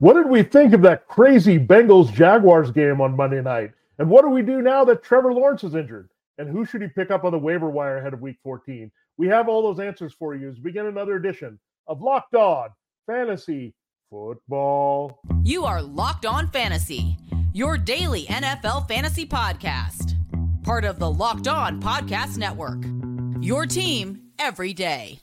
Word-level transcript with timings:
What 0.00 0.14
did 0.14 0.30
we 0.30 0.42
think 0.42 0.72
of 0.72 0.80
that 0.80 1.06
crazy 1.08 1.58
Bengals 1.58 2.10
Jaguars 2.10 2.70
game 2.70 3.02
on 3.02 3.14
Monday 3.14 3.42
night? 3.42 3.72
And 3.98 4.08
what 4.08 4.22
do 4.22 4.30
we 4.30 4.40
do 4.40 4.62
now 4.62 4.82
that 4.86 5.02
Trevor 5.02 5.34
Lawrence 5.34 5.62
is 5.62 5.74
injured? 5.74 6.08
And 6.38 6.48
who 6.48 6.64
should 6.64 6.80
he 6.80 6.88
pick 6.88 7.10
up 7.10 7.22
on 7.24 7.32
the 7.32 7.38
waiver 7.38 7.68
wire 7.68 7.98
ahead 7.98 8.14
of 8.14 8.22
week 8.22 8.38
14? 8.42 8.90
We 9.18 9.28
have 9.28 9.46
all 9.46 9.62
those 9.62 9.78
answers 9.78 10.14
for 10.14 10.34
you 10.34 10.48
as 10.48 10.54
we 10.56 10.62
begin 10.62 10.86
another 10.86 11.16
edition 11.16 11.60
of 11.86 12.00
Locked 12.00 12.34
On 12.34 12.70
Fantasy 13.06 13.74
Football. 14.08 15.20
You 15.42 15.66
are 15.66 15.82
Locked 15.82 16.24
On 16.24 16.48
Fantasy, 16.48 17.18
your 17.52 17.76
daily 17.76 18.24
NFL 18.24 18.88
fantasy 18.88 19.26
podcast. 19.26 20.14
Part 20.62 20.86
of 20.86 20.98
the 20.98 21.10
Locked 21.10 21.46
On 21.46 21.78
Podcast 21.78 22.38
Network. 22.38 22.82
Your 23.42 23.66
team 23.66 24.22
every 24.38 24.72
day. 24.72 25.18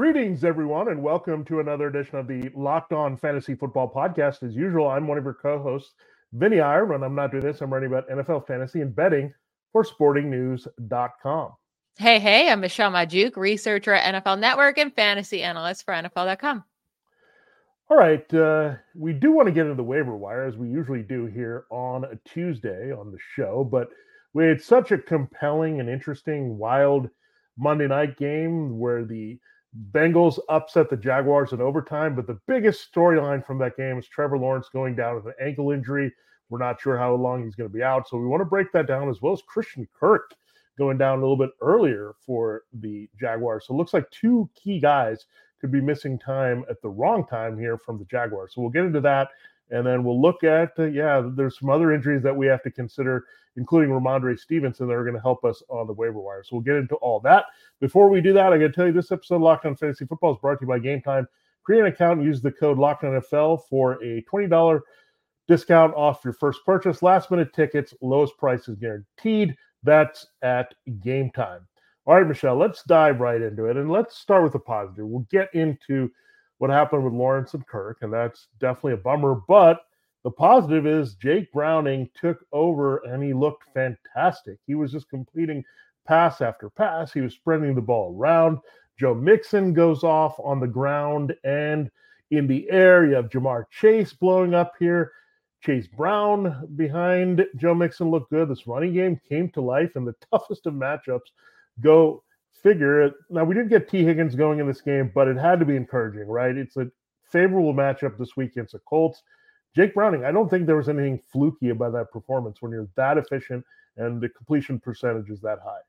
Greetings, 0.00 0.44
everyone, 0.44 0.88
and 0.88 1.02
welcome 1.02 1.44
to 1.44 1.60
another 1.60 1.88
edition 1.88 2.16
of 2.16 2.26
the 2.26 2.48
Locked 2.54 2.94
On 2.94 3.18
Fantasy 3.18 3.54
Football 3.54 3.92
Podcast. 3.94 4.42
As 4.42 4.56
usual, 4.56 4.88
I'm 4.88 5.06
one 5.06 5.18
of 5.18 5.24
your 5.24 5.34
co 5.34 5.58
hosts, 5.58 5.92
Vinnie. 6.32 6.56
When 6.56 7.02
I'm 7.02 7.14
not 7.14 7.32
doing 7.32 7.42
this, 7.42 7.60
I'm 7.60 7.70
writing 7.70 7.88
about 7.88 8.08
NFL 8.08 8.46
fantasy 8.46 8.80
and 8.80 8.96
betting 8.96 9.34
for 9.74 9.84
sportingnews.com. 9.84 11.52
Hey, 11.98 12.18
hey, 12.18 12.50
I'm 12.50 12.60
Michelle 12.60 12.90
Magdziuk, 12.90 13.36
researcher 13.36 13.92
at 13.92 14.24
NFL 14.24 14.38
Network 14.38 14.78
and 14.78 14.90
fantasy 14.90 15.42
analyst 15.42 15.84
for 15.84 15.92
NFL.com. 15.92 16.64
All 17.90 17.98
right. 17.98 18.32
Uh, 18.32 18.76
we 18.94 19.12
do 19.12 19.32
want 19.32 19.48
to 19.48 19.52
get 19.52 19.66
into 19.66 19.74
the 19.74 19.82
waiver 19.82 20.16
wire 20.16 20.44
as 20.44 20.56
we 20.56 20.70
usually 20.70 21.02
do 21.02 21.26
here 21.26 21.66
on 21.70 22.04
a 22.04 22.18
Tuesday 22.26 22.90
on 22.90 23.12
the 23.12 23.18
show, 23.36 23.68
but 23.70 23.90
we 24.32 24.46
had 24.46 24.62
such 24.62 24.92
a 24.92 24.98
compelling 24.98 25.78
and 25.78 25.90
interesting, 25.90 26.56
wild 26.56 27.10
Monday 27.58 27.86
night 27.86 28.16
game 28.16 28.78
where 28.78 29.04
the 29.04 29.38
Bengals 29.92 30.38
upset 30.48 30.90
the 30.90 30.96
Jaguars 30.96 31.52
in 31.52 31.60
overtime, 31.60 32.16
but 32.16 32.26
the 32.26 32.40
biggest 32.48 32.92
storyline 32.92 33.44
from 33.44 33.58
that 33.58 33.76
game 33.76 33.98
is 33.98 34.08
Trevor 34.08 34.38
Lawrence 34.38 34.68
going 34.68 34.96
down 34.96 35.16
with 35.16 35.26
an 35.26 35.34
ankle 35.40 35.70
injury. 35.70 36.12
We're 36.48 36.58
not 36.58 36.80
sure 36.80 36.98
how 36.98 37.14
long 37.14 37.44
he's 37.44 37.54
going 37.54 37.70
to 37.70 37.74
be 37.74 37.82
out, 37.82 38.08
so 38.08 38.16
we 38.16 38.26
want 38.26 38.40
to 38.40 38.46
break 38.46 38.72
that 38.72 38.88
down 38.88 39.08
as 39.08 39.22
well 39.22 39.32
as 39.32 39.42
Christian 39.42 39.86
Kirk 39.98 40.34
going 40.76 40.98
down 40.98 41.18
a 41.18 41.20
little 41.20 41.36
bit 41.36 41.50
earlier 41.60 42.14
for 42.26 42.62
the 42.80 43.08
Jaguars. 43.20 43.66
So 43.66 43.74
it 43.74 43.76
looks 43.76 43.94
like 43.94 44.10
two 44.10 44.50
key 44.60 44.80
guys 44.80 45.26
could 45.60 45.70
be 45.70 45.80
missing 45.80 46.18
time 46.18 46.64
at 46.68 46.80
the 46.82 46.88
wrong 46.88 47.24
time 47.26 47.58
here 47.58 47.78
from 47.78 47.98
the 47.98 48.06
Jaguars. 48.06 48.54
So 48.54 48.62
we'll 48.62 48.70
get 48.70 48.86
into 48.86 49.00
that, 49.02 49.28
and 49.70 49.86
then 49.86 50.04
we'll 50.04 50.20
look 50.20 50.44
at 50.44 50.72
uh, 50.78 50.84
yeah, 50.84 51.22
there's 51.34 51.58
some 51.58 51.70
other 51.70 51.92
injuries 51.92 52.22
that 52.22 52.36
we 52.36 52.46
have 52.46 52.62
to 52.62 52.70
consider 52.70 53.24
including 53.56 53.90
Rhamondre 53.90 54.38
Stevenson, 54.38 54.88
that 54.88 54.94
are 54.94 55.04
going 55.04 55.14
to 55.14 55.20
help 55.20 55.44
us 55.44 55.62
on 55.68 55.86
the 55.86 55.92
waiver 55.92 56.20
wire. 56.20 56.42
So 56.42 56.56
we'll 56.56 56.62
get 56.62 56.76
into 56.76 56.94
all 56.96 57.20
that. 57.20 57.46
Before 57.80 58.08
we 58.08 58.20
do 58.20 58.32
that, 58.32 58.52
I 58.52 58.58
got 58.58 58.66
to 58.68 58.72
tell 58.72 58.86
you 58.86 58.92
this 58.92 59.12
episode 59.12 59.36
of 59.36 59.42
Locked 59.42 59.66
On 59.66 59.76
Fantasy 59.76 60.06
Football 60.06 60.32
is 60.32 60.38
brought 60.40 60.58
to 60.58 60.62
you 60.62 60.68
by 60.68 60.78
Game 60.78 61.02
Time. 61.02 61.26
Create 61.62 61.80
an 61.80 61.86
account 61.86 62.18
and 62.18 62.26
use 62.26 62.40
the 62.40 62.52
code 62.52 62.78
LOCKEDONFL 62.78 63.62
for 63.68 64.02
a 64.02 64.22
$20 64.22 64.80
discount 65.48 65.94
off 65.94 66.24
your 66.24 66.32
first 66.32 66.60
purchase. 66.64 67.02
Last 67.02 67.30
minute 67.30 67.52
tickets, 67.52 67.92
lowest 68.00 68.36
prices 68.38 68.76
guaranteed. 68.76 69.56
That's 69.82 70.26
at 70.42 70.74
Game 71.00 71.30
Time. 71.30 71.66
All 72.06 72.14
right, 72.14 72.26
Michelle, 72.26 72.56
let's 72.56 72.82
dive 72.84 73.20
right 73.20 73.40
into 73.40 73.66
it. 73.66 73.76
And 73.76 73.90
let's 73.90 74.16
start 74.16 74.42
with 74.42 74.52
the 74.52 74.58
positive. 74.58 75.06
We'll 75.06 75.26
get 75.30 75.54
into 75.54 76.10
what 76.60 76.70
happened 76.70 77.02
with 77.02 77.14
Lawrence 77.14 77.54
and 77.54 77.66
Kirk, 77.66 77.98
and 78.02 78.12
that's 78.12 78.48
definitely 78.58 78.92
a 78.92 78.98
bummer. 78.98 79.34
But 79.48 79.80
the 80.24 80.30
positive 80.30 80.86
is 80.86 81.14
Jake 81.14 81.50
Browning 81.52 82.10
took 82.14 82.44
over 82.52 82.98
and 82.98 83.22
he 83.22 83.32
looked 83.32 83.64
fantastic. 83.72 84.58
He 84.66 84.74
was 84.74 84.92
just 84.92 85.08
completing 85.08 85.64
pass 86.06 86.42
after 86.42 86.68
pass. 86.68 87.14
He 87.14 87.22
was 87.22 87.32
spreading 87.32 87.74
the 87.74 87.80
ball 87.80 88.14
around. 88.14 88.58
Joe 88.98 89.14
Mixon 89.14 89.72
goes 89.72 90.04
off 90.04 90.38
on 90.38 90.60
the 90.60 90.66
ground 90.66 91.34
and 91.44 91.90
in 92.30 92.46
the 92.46 92.70
air. 92.70 93.06
You 93.06 93.14
have 93.14 93.30
Ja'Marr 93.30 93.64
Chase 93.70 94.12
blowing 94.12 94.52
up 94.52 94.74
here. 94.78 95.12
Chase 95.62 95.86
Brown 95.86 96.68
behind 96.76 97.46
Joe 97.56 97.74
Mixon 97.74 98.10
looked 98.10 98.30
good. 98.30 98.50
This 98.50 98.66
running 98.66 98.92
game 98.92 99.18
came 99.26 99.48
to 99.52 99.62
life 99.62 99.96
in 99.96 100.04
the 100.04 100.14
toughest 100.30 100.66
of 100.66 100.74
matchups. 100.74 101.30
Go 101.80 102.22
figure 102.62 103.02
it. 103.02 103.14
Now, 103.28 103.44
we 103.44 103.54
didn't 103.54 103.70
get 103.70 103.88
Tee 103.88 104.04
Higgins 104.04 104.34
going 104.34 104.60
in 104.60 104.66
this 104.66 104.80
game, 104.80 105.10
but 105.14 105.28
it 105.28 105.36
had 105.36 105.58
to 105.60 105.64
be 105.64 105.76
encouraging, 105.76 106.26
right? 106.26 106.56
It's 106.56 106.76
a 106.76 106.90
favorable 107.24 107.74
matchup 107.74 108.18
this 108.18 108.36
week 108.36 108.52
against 108.52 108.72
the 108.72 108.80
Colts. 108.80 109.22
Jake 109.74 109.94
Browning, 109.94 110.24
I 110.24 110.32
don't 110.32 110.48
think 110.48 110.66
there 110.66 110.76
was 110.76 110.88
anything 110.88 111.20
fluky 111.32 111.70
about 111.70 111.92
that 111.92 112.10
performance 112.10 112.60
when 112.60 112.72
you're 112.72 112.88
that 112.96 113.18
efficient 113.18 113.64
and 113.96 114.20
the 114.20 114.28
completion 114.28 114.80
percentage 114.80 115.30
is 115.30 115.40
that 115.40 115.60
high. 115.64 115.80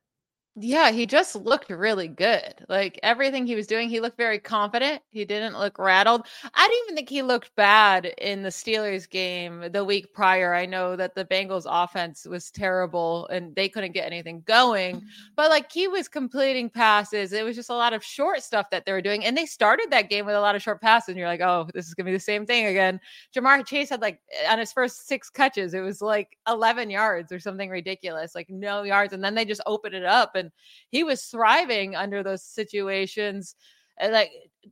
Yeah, 0.58 0.92
he 0.92 1.06
just 1.06 1.34
looked 1.34 1.70
really 1.70 2.10
good. 2.10 2.66
Like 2.68 3.00
everything 3.04 3.48
he 3.48 3.56
was 3.56 3.68
doing, 3.68 3.88
he 3.88 4.02
looked 4.02 4.18
very 4.18 4.38
confident. 4.38 5.02
He 5.10 5.24
didn't 5.24 5.58
look 5.58 5.80
rattled. 5.80 6.28
I 6.44 6.68
didn't 6.68 6.84
even 6.84 6.96
think 6.98 7.08
he 7.08 7.22
looked 7.22 7.56
bad 7.56 8.08
in 8.18 8.44
the 8.44 8.50
Steelers 8.50 9.10
game 9.10 9.72
the 9.72 9.86
week 9.86 10.14
prior. 10.14 10.54
I 10.54 10.66
know 10.66 10.98
that 10.98 11.16
the 11.16 11.24
Bengals 11.24 11.66
offense 11.66 12.26
was 12.26 12.52
terrible 12.52 13.30
and 13.30 13.56
they 13.56 13.70
couldn't 13.70 13.94
get 13.94 14.06
anything 14.06 14.44
going, 14.46 14.98
mm-hmm. 14.98 15.06
but 15.38 15.50
like 15.50 15.72
he 15.72 15.88
was 15.88 16.10
completing 16.10 16.70
passes. 16.70 17.32
It 17.32 17.46
was 17.46 17.56
just 17.56 17.70
a 17.70 17.76
lot 17.76 17.94
of 17.94 18.04
short 18.04 18.44
stuff 18.44 18.70
that 18.72 18.86
they 18.86 18.92
were 18.92 19.02
doing. 19.02 19.24
And 19.24 19.38
they 19.38 19.46
started 19.46 19.88
that 19.92 20.10
game 20.10 20.26
with 20.26 20.36
a 20.36 20.42
lot 20.42 20.58
of 20.58 20.62
short 20.62 20.82
passes. 20.82 21.10
And 21.10 21.18
you're 21.18 21.30
like, 21.30 21.40
oh, 21.40 21.70
this 21.74 21.88
is 21.88 21.94
going 21.94 22.08
to 22.08 22.12
be 22.12 22.18
the 22.18 22.20
same 22.20 22.46
thing 22.46 22.66
again. 22.66 23.00
Ja'Marr 23.34 23.66
Chase 23.66 23.90
had 23.90 24.02
like 24.02 24.20
on 24.50 24.60
his 24.60 24.74
first 24.74 25.08
six 25.08 25.30
catches, 25.30 25.74
it 25.74 25.80
was 25.80 26.02
like 26.02 26.38
11 26.50 26.90
yards 26.90 27.32
or 27.32 27.40
something 27.40 27.70
ridiculous, 27.70 28.36
like 28.36 28.50
no 28.50 28.84
yards. 28.84 29.14
And 29.14 29.24
then 29.24 29.34
they 29.34 29.46
just 29.46 29.62
opened 29.66 29.96
it 29.96 30.04
up 30.04 30.36
and 30.42 30.52
he 30.90 31.04
was 31.04 31.24
thriving 31.24 31.96
under 31.96 32.24
those 32.24 32.44
situations. 32.44 33.56
Eh, 34.00 34.10
like 34.10 34.32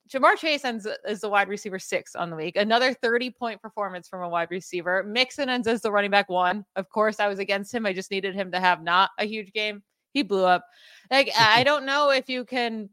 Ja'Marr 0.10 0.38
Chase 0.38 0.66
ends 0.66 0.86
uh, 0.86 0.96
as 1.06 1.22
the 1.22 1.30
wide 1.30 1.48
receiver 1.48 1.80
six 1.80 2.16
on 2.16 2.30
the 2.30 2.36
week. 2.36 2.56
Another 2.56 2.94
30 2.94 3.32
point 3.32 3.62
performance 3.62 4.08
from 4.08 4.24
a 4.24 4.30
wide 4.30 4.52
receiver. 4.52 5.04
Mixon 5.04 5.50
ends 5.50 5.68
as 5.68 5.82
the 5.82 5.92
running 5.92 6.12
back 6.12 6.30
one. 6.30 6.66
Of 6.76 6.90
course, 6.90 7.20
I 7.20 7.28
was 7.28 7.40
against 7.40 7.74
him. 7.74 7.86
I 7.86 7.94
just 7.94 8.12
needed 8.12 8.36
him 8.36 8.52
to 8.52 8.60
have 8.60 8.84
not 8.84 9.12
a 9.18 9.26
huge 9.26 9.54
game. 9.54 9.84
He 10.12 10.24
blew 10.24 10.46
up. 10.46 10.66
Like, 11.12 11.30
I 11.40 11.64
don't 11.64 11.86
know 11.86 12.10
if 12.10 12.30
you 12.30 12.46
can, 12.46 12.90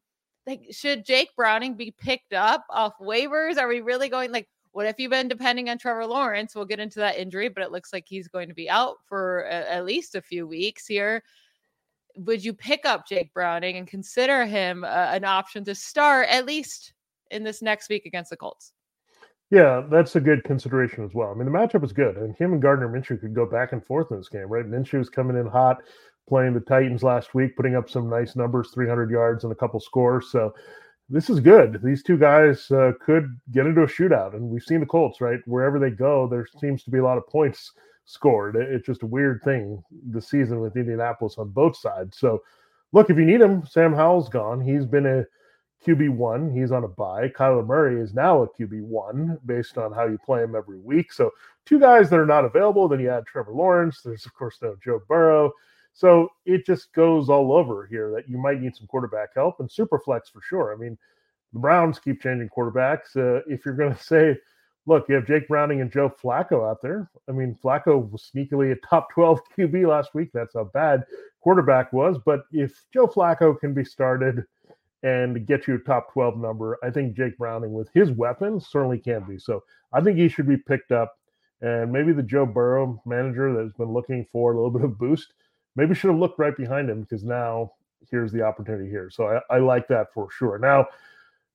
like, 0.46 0.66
should 0.70 1.04
Jake 1.04 1.30
Browning 1.36 1.74
be 1.74 1.90
picked 1.90 2.32
up 2.32 2.64
off 2.70 2.98
waivers? 3.00 3.58
Are 3.58 3.68
we 3.68 3.80
really 3.80 4.08
going, 4.08 4.32
like, 4.32 4.48
what 4.72 4.86
if 4.86 4.98
you've 4.98 5.10
been 5.10 5.28
depending 5.28 5.70
on 5.70 5.78
Trevor 5.78 6.06
Lawrence? 6.06 6.54
We'll 6.54 6.66
get 6.66 6.80
into 6.80 6.98
that 6.98 7.16
injury, 7.16 7.48
but 7.48 7.62
it 7.62 7.72
looks 7.72 7.94
like 7.94 8.04
he's 8.06 8.28
going 8.28 8.48
to 8.48 8.54
be 8.54 8.68
out 8.68 8.96
for 9.06 9.40
a, 9.44 9.72
at 9.72 9.86
least 9.86 10.14
a 10.14 10.20
few 10.20 10.46
weeks 10.46 10.86
here 10.86 11.22
would 12.16 12.44
you 12.44 12.52
pick 12.52 12.84
up 12.84 13.06
Jake 13.06 13.32
Browning 13.34 13.76
and 13.76 13.86
consider 13.86 14.46
him 14.46 14.84
uh, 14.84 14.86
an 14.86 15.24
option 15.24 15.64
to 15.64 15.74
start 15.74 16.28
at 16.30 16.46
least 16.46 16.92
in 17.30 17.44
this 17.44 17.62
next 17.62 17.88
week 17.88 18.06
against 18.06 18.30
the 18.30 18.36
Colts? 18.36 18.72
Yeah, 19.50 19.84
that's 19.88 20.16
a 20.16 20.20
good 20.20 20.42
consideration 20.42 21.04
as 21.04 21.14
well. 21.14 21.30
I 21.30 21.34
mean, 21.34 21.44
the 21.44 21.56
matchup 21.56 21.84
is 21.84 21.92
good, 21.92 22.16
and 22.16 22.34
him 22.36 22.52
and 22.52 22.62
Gardner 22.62 22.88
Minshew 22.88 23.20
could 23.20 23.34
go 23.34 23.46
back 23.46 23.72
and 23.72 23.84
forth 23.84 24.10
in 24.10 24.16
this 24.16 24.28
game, 24.28 24.48
right? 24.48 24.68
Minshew's 24.68 25.08
coming 25.08 25.36
in 25.36 25.46
hot, 25.46 25.82
playing 26.28 26.54
the 26.54 26.60
Titans 26.60 27.04
last 27.04 27.32
week, 27.34 27.54
putting 27.54 27.76
up 27.76 27.88
some 27.88 28.10
nice 28.10 28.34
numbers, 28.34 28.70
300 28.74 29.08
yards 29.10 29.44
and 29.44 29.52
a 29.52 29.56
couple 29.56 29.78
scores. 29.78 30.32
So 30.32 30.52
this 31.08 31.30
is 31.30 31.38
good. 31.38 31.80
These 31.84 32.02
two 32.02 32.18
guys 32.18 32.68
uh, 32.72 32.92
could 33.00 33.38
get 33.52 33.66
into 33.66 33.82
a 33.82 33.86
shootout, 33.86 34.34
and 34.34 34.42
we've 34.42 34.64
seen 34.64 34.80
the 34.80 34.86
Colts, 34.86 35.20
right? 35.20 35.38
Wherever 35.46 35.78
they 35.78 35.90
go, 35.90 36.26
there 36.26 36.46
seems 36.60 36.82
to 36.82 36.90
be 36.90 36.98
a 36.98 37.04
lot 37.04 37.18
of 37.18 37.28
points 37.28 37.70
scored. 38.06 38.56
It's 38.56 38.86
just 38.86 39.02
a 39.02 39.06
weird 39.06 39.42
thing 39.44 39.82
this 39.90 40.28
season 40.28 40.60
with 40.60 40.76
Indianapolis 40.76 41.36
on 41.38 41.50
both 41.50 41.76
sides. 41.76 42.18
So, 42.18 42.42
look, 42.92 43.10
if 43.10 43.18
you 43.18 43.24
need 43.24 43.40
him, 43.40 43.66
Sam 43.66 43.92
Howell's 43.92 44.28
gone. 44.28 44.60
He's 44.60 44.86
been 44.86 45.06
a 45.06 45.24
QB 45.86 46.10
one. 46.10 46.50
He's 46.50 46.72
on 46.72 46.84
a 46.84 46.88
bye. 46.88 47.28
Kyler 47.28 47.66
Murray 47.66 48.00
is 48.00 48.14
now 48.14 48.42
a 48.42 48.48
QB 48.48 48.82
one 48.82 49.38
based 49.44 49.76
on 49.76 49.92
how 49.92 50.06
you 50.06 50.18
play 50.24 50.42
him 50.42 50.56
every 50.56 50.78
week. 50.78 51.12
So, 51.12 51.30
two 51.66 51.78
guys 51.78 52.08
that 52.08 52.18
are 52.18 52.26
not 52.26 52.44
available. 52.44 52.88
Then 52.88 53.00
you 53.00 53.10
add 53.10 53.26
Trevor 53.26 53.52
Lawrence. 53.52 54.00
There's 54.02 54.24
of 54.24 54.34
course 54.34 54.58
no 54.62 54.76
Joe 54.82 55.02
Burrow. 55.08 55.52
So 55.96 56.28
it 56.44 56.66
just 56.66 56.92
goes 56.92 57.30
all 57.30 57.52
over 57.52 57.86
here 57.86 58.10
that 58.10 58.28
you 58.28 58.36
might 58.36 58.60
need 58.60 58.76
some 58.76 58.86
quarterback 58.86 59.30
help 59.34 59.60
and 59.60 59.70
super 59.70 59.98
flex 59.98 60.28
for 60.28 60.42
sure. 60.42 60.70
I 60.70 60.76
mean, 60.76 60.98
the 61.54 61.58
Browns 61.58 61.98
keep 61.98 62.20
changing 62.20 62.50
quarterbacks. 62.50 63.16
Uh, 63.16 63.40
if 63.48 63.64
you're 63.64 63.74
going 63.74 63.94
to 63.96 64.02
say 64.02 64.36
look, 64.86 65.08
you 65.08 65.16
have 65.16 65.26
Jake 65.26 65.48
Browning 65.48 65.80
and 65.80 65.90
Joe 65.90 66.08
Flacco 66.08 66.68
out 66.68 66.80
there. 66.80 67.10
I 67.28 67.32
mean, 67.32 67.58
Flacco 67.62 68.10
was 68.10 68.30
sneakily 68.34 68.72
a 68.72 68.76
top 68.86 69.10
12 69.14 69.40
QB 69.56 69.88
last 69.88 70.14
week. 70.14 70.30
That's 70.32 70.54
how 70.54 70.64
bad 70.64 71.04
quarterback 71.40 71.92
was. 71.92 72.18
But 72.24 72.44
if 72.52 72.84
Joe 72.92 73.06
Flacco 73.06 73.58
can 73.58 73.74
be 73.74 73.84
started 73.84 74.44
and 75.02 75.46
get 75.46 75.66
you 75.66 75.74
a 75.74 75.78
top 75.78 76.12
12 76.12 76.38
number, 76.38 76.78
I 76.82 76.90
think 76.90 77.16
Jake 77.16 77.36
Browning 77.36 77.72
with 77.72 77.88
his 77.92 78.10
weapons 78.12 78.68
certainly 78.68 78.98
can 78.98 79.24
be. 79.24 79.38
So 79.38 79.62
I 79.92 80.00
think 80.00 80.18
he 80.18 80.28
should 80.28 80.48
be 80.48 80.56
picked 80.56 80.92
up. 80.92 81.18
And 81.62 81.90
maybe 81.90 82.12
the 82.12 82.22
Joe 82.22 82.46
Burrow 82.46 83.00
manager 83.06 83.54
that's 83.54 83.76
been 83.76 83.92
looking 83.92 84.26
for 84.30 84.52
a 84.52 84.56
little 84.56 84.70
bit 84.78 84.84
of 84.84 84.98
boost, 84.98 85.32
maybe 85.74 85.94
should 85.94 86.10
have 86.10 86.20
looked 86.20 86.38
right 86.38 86.56
behind 86.56 86.88
him 86.88 87.02
because 87.02 87.24
now 87.24 87.72
here's 88.10 88.30
the 88.30 88.42
opportunity 88.42 88.88
here. 88.88 89.10
So 89.10 89.40
I, 89.50 89.56
I 89.56 89.58
like 89.58 89.88
that 89.88 90.12
for 90.12 90.28
sure. 90.30 90.58
Now 90.58 90.86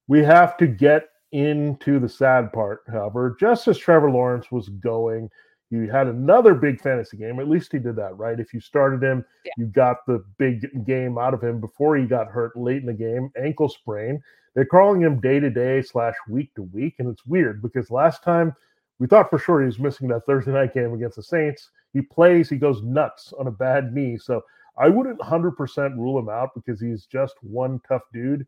we 0.08 0.20
have 0.24 0.58
to 0.58 0.68
get 0.68 1.11
into 1.32 2.00
the 2.00 2.10
sad 2.10 2.52
part, 2.52 2.82
however, 2.92 3.36
just 3.40 3.68
as 3.68 3.78
Trevor 3.78 4.12
Lawrence 4.12 4.52
was 4.52 4.70
going, 4.70 5.30
you 5.70 5.90
had 5.90 6.08
another 6.08 6.54
big 6.54 6.82
fantasy 6.82 7.16
game. 7.16 7.40
At 7.40 7.48
least 7.48 7.72
he 7.72 7.80
did 7.80 7.96
that, 7.96 8.18
right? 8.18 8.40
If 8.40 8.54
you 8.54 8.60
started 8.60 9.02
him, 9.02 9.24
yeah. 9.46 9.54
you 9.58 9.68
got 9.68 10.06
the 10.06 10.24
big 10.38 10.86
game 10.86 11.18
out 11.18 11.34
of 11.34 11.42
him 11.42 11.62
before 11.62 11.96
he 11.96 12.06
got 12.06 12.28
hurt 12.28 12.58
late 12.58 12.82
in 12.82 12.88
the 12.88 12.94
game, 12.94 13.32
ankle 13.42 13.70
sprain. 13.70 14.22
They're 14.54 14.66
calling 14.66 15.02
him 15.02 15.22
day 15.22 15.40
to 15.40 15.50
day 15.50 15.82
slash 15.82 16.16
week 16.28 16.54
to 16.56 16.64
week, 16.64 16.96
and 17.00 17.08
it's 17.08 17.26
weird 17.26 17.62
because 17.62 17.90
last 17.90 18.22
time 18.22 18.54
we 19.00 19.08
thought 19.08 19.30
for 19.30 19.40
sure 19.40 19.62
he 19.62 19.66
was 19.66 19.80
missing 19.80 20.10
that 20.10 20.26
Thursday 20.26 20.52
night 20.52 20.74
game 20.74 20.94
against 20.94 21.16
the 21.16 21.24
Saints. 21.24 21.70
He 21.94 22.02
plays, 22.02 22.50
he 22.50 22.58
goes 22.58 22.84
nuts 22.84 23.34
on 23.40 23.48
a 23.48 23.52
bad 23.52 23.94
knee, 23.94 24.18
so 24.18 24.42
I 24.78 24.90
wouldn't 24.90 25.20
100% 25.20 25.96
rule 25.96 26.20
him 26.20 26.30
out 26.30 26.50
because 26.54 26.82
he's 26.82 27.06
just 27.06 27.36
one 27.42 27.80
tough 27.88 28.04
dude. 28.14 28.46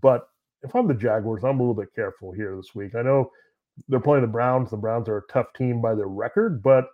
But 0.00 0.28
if 0.66 0.74
I'm 0.74 0.88
the 0.88 0.94
Jaguars, 0.94 1.44
I'm 1.44 1.60
a 1.60 1.62
little 1.62 1.74
bit 1.74 1.94
careful 1.94 2.32
here 2.32 2.56
this 2.56 2.74
week. 2.74 2.94
I 2.94 3.02
know 3.02 3.30
they're 3.88 4.00
playing 4.00 4.22
the 4.22 4.28
Browns. 4.28 4.70
The 4.70 4.76
Browns 4.76 5.08
are 5.08 5.18
a 5.18 5.32
tough 5.32 5.46
team 5.56 5.80
by 5.80 5.94
their 5.94 6.08
record, 6.08 6.62
but 6.62 6.86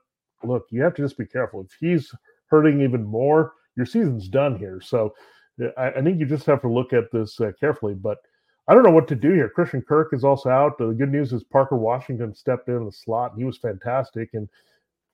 look, 0.44 0.66
you 0.70 0.82
have 0.82 0.94
to 0.94 1.02
just 1.02 1.18
be 1.18 1.26
careful. 1.26 1.62
If 1.62 1.76
he's 1.78 2.12
hurting 2.46 2.80
even 2.80 3.04
more, 3.04 3.52
your 3.76 3.86
season's 3.86 4.28
done 4.28 4.58
here. 4.58 4.80
So 4.80 5.14
I, 5.76 5.90
I 5.90 6.02
think 6.02 6.18
you 6.18 6.26
just 6.26 6.46
have 6.46 6.60
to 6.62 6.68
look 6.68 6.92
at 6.92 7.10
this 7.12 7.40
uh, 7.40 7.52
carefully. 7.58 7.94
But 7.94 8.18
I 8.68 8.74
don't 8.74 8.82
know 8.82 8.90
what 8.90 9.08
to 9.08 9.14
do 9.14 9.32
here. 9.32 9.48
Christian 9.48 9.82
Kirk 9.82 10.12
is 10.12 10.24
also 10.24 10.50
out. 10.50 10.78
The 10.78 10.88
good 10.88 11.10
news 11.10 11.32
is 11.32 11.44
Parker 11.44 11.76
Washington 11.76 12.34
stepped 12.34 12.68
in 12.68 12.84
the 12.84 12.92
slot. 12.92 13.32
And 13.32 13.40
he 13.40 13.44
was 13.44 13.58
fantastic. 13.58 14.30
And 14.34 14.48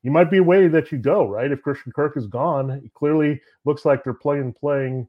you 0.03 0.11
might 0.11 0.31
be 0.31 0.39
a 0.39 0.43
way 0.43 0.69
that 0.69 0.93
you 0.93 0.99
go, 0.99 1.27
right? 1.29 1.51
If 1.51 1.63
Christian 1.63 1.93
Kirk 1.93 2.17
is 2.17 2.27
gone, 2.27 2.71
it 2.71 2.93
clearly 2.95 3.41
looks 3.65 3.85
like 3.85 4.05
they're 4.05 4.15
playing 4.15 4.55
playing 4.55 5.09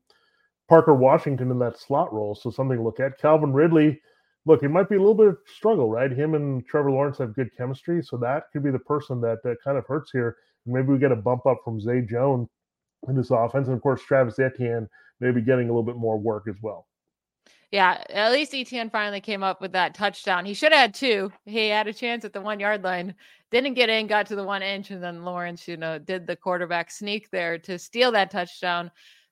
Parker 0.69 0.94
Washington 0.94 1.51
in 1.51 1.60
that 1.60 1.77
slot 1.77 2.13
role. 2.13 2.36
So 2.36 2.50
something 2.50 2.77
to 2.77 2.83
look 2.83 3.00
at. 3.00 3.19
Calvin 3.19 3.51
Ridley 3.51 4.00
look, 4.45 4.63
it 4.63 4.69
might 4.69 4.89
be 4.89 4.95
a 4.95 5.00
little 5.00 5.16
bit 5.16 5.27
of 5.27 5.38
struggle, 5.45 5.89
right? 5.89 6.12
Him 6.12 6.36
and 6.36 6.66
Trevor 6.66 6.92
Lawrence 6.92 7.18
have 7.19 7.36
good 7.36 7.56
chemistry, 7.56 8.01
so 8.01 8.18
that 8.18 8.45
could 8.51 8.63
be 8.63 8.71
the 8.71 8.80
person 8.80 9.21
that 9.21 9.44
that 9.44 9.57
kind 9.63 9.77
of 9.77 9.86
hurts 9.86 10.12
here. 10.12 10.38
Maybe 10.66 10.88
we 10.88 10.98
get 10.98 11.12
a 11.12 11.16
bump 11.16 11.45
up 11.45 11.60
from 11.63 11.80
Zay 11.80 12.01
Jones 12.01 12.48
in 13.07 13.16
this 13.16 13.31
offense, 13.31 13.68
and 13.68 13.75
of 13.75 13.81
course 13.81 14.01
Travis 14.01 14.39
Etienne 14.39 14.89
maybe 15.19 15.42
getting 15.42 15.69
a 15.69 15.71
little 15.71 15.83
bit 15.83 15.98
more 15.98 16.18
work 16.18 16.48
as 16.48 16.56
well. 16.62 16.88
Yeah, 17.71 18.04
at 18.10 18.31
least 18.31 18.56
Etienne 18.56 18.89
finally 18.89 19.21
came 19.21 19.44
up 19.44 19.62
with 19.62 19.74
that 19.74 19.94
touchdown. 19.94 20.44
He 20.44 20.56
should 20.56 20.71
have 20.71 20.81
had 20.81 20.94
two. 20.95 21.31
He 21.45 21.69
had 21.69 21.88
a 21.88 21.94
chance 21.94 22.25
at 22.25 22.33
the 22.33 22.42
one 22.42 22.60
yard 22.60 22.83
line, 22.83 23.13
didn't 23.51 23.75
get 23.75 23.89
in, 23.89 24.07
got 24.07 24.25
to 24.27 24.36
the 24.36 24.44
one 24.44 24.63
inch, 24.63 24.89
and 24.89 25.04
then 25.04 25.24
Lawrence, 25.24 25.68
you 25.68 25.77
know, 25.77 26.00
did 26.00 26.25
the 26.25 26.36
quarterback 26.36 26.89
sneak 26.89 27.30
there 27.30 27.60
to 27.60 27.77
steal 27.77 28.12
that 28.13 28.31
touchdown. 28.31 28.89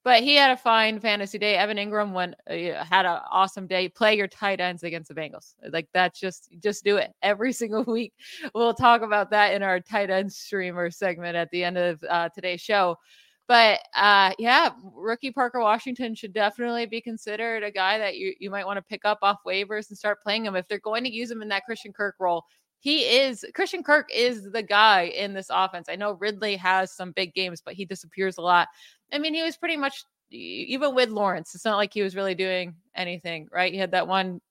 But 0.08 0.24
he 0.24 0.36
had 0.36 0.52
a 0.52 0.56
fine 0.56 1.02
fantasy 1.02 1.38
day. 1.38 1.58
Evan 1.58 1.76
Engram 1.76 2.14
went 2.14 2.36
uh, 2.50 2.82
had 2.82 3.06
an 3.06 3.20
awesome 3.30 3.68
day. 3.68 3.90
Play 3.90 4.16
your 4.16 4.30
tight 4.30 4.62
ends 4.62 4.84
against 4.84 5.10
the 5.10 5.14
Bengals. 5.14 5.56
Like 5.70 5.90
that's 5.94 6.18
just 6.18 6.48
just 6.64 6.86
do 6.86 6.96
it 6.96 7.12
every 7.22 7.52
single 7.62 7.84
week. 7.84 8.14
We'll 8.56 8.74
talk 8.74 9.02
about 9.02 9.30
that 9.32 9.54
in 9.54 9.64
our 9.64 9.82
tight 9.82 10.10
end 10.10 10.32
streamer 10.32 10.90
segment 10.92 11.36
at 11.36 11.52
the 11.52 11.62
end 11.62 11.78
of 11.78 12.02
uh, 12.10 12.30
today's 12.30 12.62
show. 12.62 12.96
But 13.50 13.82
uh, 13.98 14.32
yeah, 14.40 14.70
rookie 14.96 15.32
Parker 15.32 15.60
Washington 15.60 16.16
should 16.16 16.32
definitely 16.32 16.86
be 16.86 17.02
considered 17.02 17.64
a 17.64 17.72
guy 17.72 17.98
that 17.98 18.16
you, 18.16 18.34
you 18.40 18.50
might 18.50 18.66
want 18.66 18.78
to 18.78 18.84
pick 18.84 19.04
up 19.04 19.20
off 19.24 19.40
waivers 19.46 19.90
and 19.90 19.98
start 19.98 20.24
playing 20.24 20.46
him 20.46 20.56
if 20.56 20.70
they're 20.70 20.80
going 20.80 21.04
to 21.04 21.14
use 21.14 21.30
him 21.30 21.42
in 21.42 21.50
that 21.50 21.66
Christian 21.66 21.92
Kirk 21.92 22.16
role 22.18 22.46
he 22.80 23.02
is 23.02 23.44
Christian 23.56 23.84
Kirk 23.84 24.08
is 24.14 24.52
the 24.52 24.62
guy 24.64 25.04
in 25.06 25.34
this 25.34 25.48
offense. 25.50 25.88
I 25.90 25.96
know 25.96 26.14
Ridley 26.14 26.56
has 26.58 26.92
some 26.92 27.12
big 27.12 27.34
games, 27.34 27.62
but 27.64 27.74
he 27.74 27.86
disappears 27.86 28.38
a 28.38 28.42
lot. 28.42 28.68
I 29.12 29.20
mean, 29.20 29.34
he 29.34 29.44
was 29.44 29.58
pretty 29.58 29.78
much 29.78 30.04
even 30.30 30.94
with 30.94 31.10
Lawrence, 31.10 31.56
it's 31.56 31.66
not 31.66 31.78
like 31.78 31.94
he 31.94 32.02
was 32.02 32.16
really 32.16 32.36
doing 32.36 32.76
anything, 32.96 33.48
right? 33.52 33.72
He 33.72 33.80
had 33.80 33.92
that 33.92 34.08
one 34.08 34.42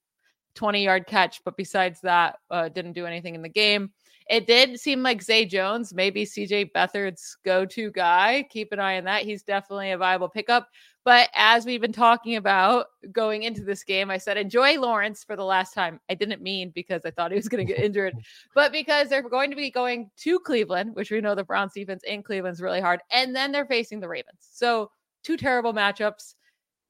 20 0.55 0.83
yard 0.83 1.07
catch, 1.07 1.43
but 1.45 1.57
besides 1.57 2.01
that, 2.03 2.39
uh, 2.51 2.69
didn't 2.69 2.95
do 2.95 3.07
anything 3.07 3.35
in 3.35 3.43
the 3.43 3.49
game. 3.49 3.93
It 4.29 4.49
did 4.49 4.81
seem 4.81 5.05
like 5.05 5.23
Zay 5.23 5.45
Jones, 5.45 5.95
maybe 5.95 6.25
CJ 6.25 6.73
Beathard's 6.73 7.37
go 7.45 7.65
to 7.67 7.93
guy. 7.93 8.45
Keep 8.51 8.73
an 8.73 8.81
eye 8.81 8.99
on 8.99 9.05
that. 9.05 9.23
He's 9.23 9.45
definitely 9.45 9.93
a 9.93 9.99
viable 9.99 10.29
pickup. 10.29 10.69
But 11.05 11.29
as 11.37 11.65
we've 11.65 11.81
been 11.81 11.93
talking 11.93 12.35
about 12.35 12.87
going 13.13 13.45
into 13.45 13.63
this 13.63 13.85
game, 13.85 14.11
I 14.11 14.19
said 14.19 14.37
enjoy 14.37 14.81
Lawrence 14.81 15.23
for 15.23 15.37
the 15.37 15.45
last 15.45 15.73
time. 15.73 16.01
I 16.11 16.15
didn't 16.15 16.43
mean 16.43 16.73
because 16.75 17.03
I 17.05 17.13
thought 17.13 17.31
he 17.31 17.37
was 17.37 17.49
going 17.49 17.65
to 17.65 17.73
get 17.73 17.81
injured, 17.83 18.15
but 18.57 18.73
because 18.73 19.09
they're 19.09 19.23
going 19.23 19.51
to 19.51 19.57
be 19.57 19.71
going 19.71 20.11
to 20.17 20.41
Cleveland, 20.41 20.97
which 20.97 21.13
we 21.13 21.21
know 21.21 21.37
the 21.37 21.45
Browns 21.45 21.75
defense 21.75 22.03
in 22.03 22.25
Cleveland 22.25 22.55
is 22.55 22.61
really 22.61 22.81
hard, 22.81 23.03
and 23.13 23.37
then 23.37 23.53
they're 23.53 23.67
facing 23.67 24.01
the 24.01 24.09
Ravens. 24.09 24.41
So 24.41 24.91
two 25.23 25.37
terrible 25.37 25.73
matchups. 25.73 26.35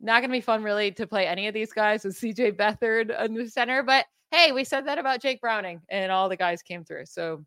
Not 0.01 0.21
going 0.21 0.31
to 0.31 0.37
be 0.37 0.41
fun 0.41 0.63
really 0.63 0.91
to 0.93 1.07
play 1.07 1.27
any 1.27 1.49
of 1.49 1.55
these 1.55 1.73
guys 1.73 2.05
with 2.05 2.19
CJ 2.19 2.57
Beathard 2.57 3.19
in 3.23 3.35
the 3.35 3.49
center, 3.49 3.83
but 3.83 4.07
hey, 4.37 4.53
we 4.53 4.65
said 4.65 4.87
that 4.87 4.99
about 4.99 5.23
Jake 5.23 5.41
Browning, 5.41 5.81
and 5.89 6.13
all 6.13 6.29
the 6.29 6.37
guys 6.37 6.63
came 6.63 6.85
through. 6.85 7.07
So 7.07 7.45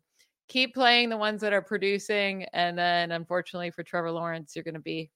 keep 0.48 0.74
playing 0.74 1.08
the 1.08 1.16
ones 1.16 1.40
that 1.40 1.52
are 1.52 1.62
producing, 1.62 2.44
and 2.52 2.76
then 2.76 3.12
unfortunately 3.12 3.70
for 3.70 3.82
Trevor 3.82 4.10
Lawrence, 4.10 4.56
you're 4.56 4.64
going 4.64 4.74
to 4.74 4.80
be 4.80 5.10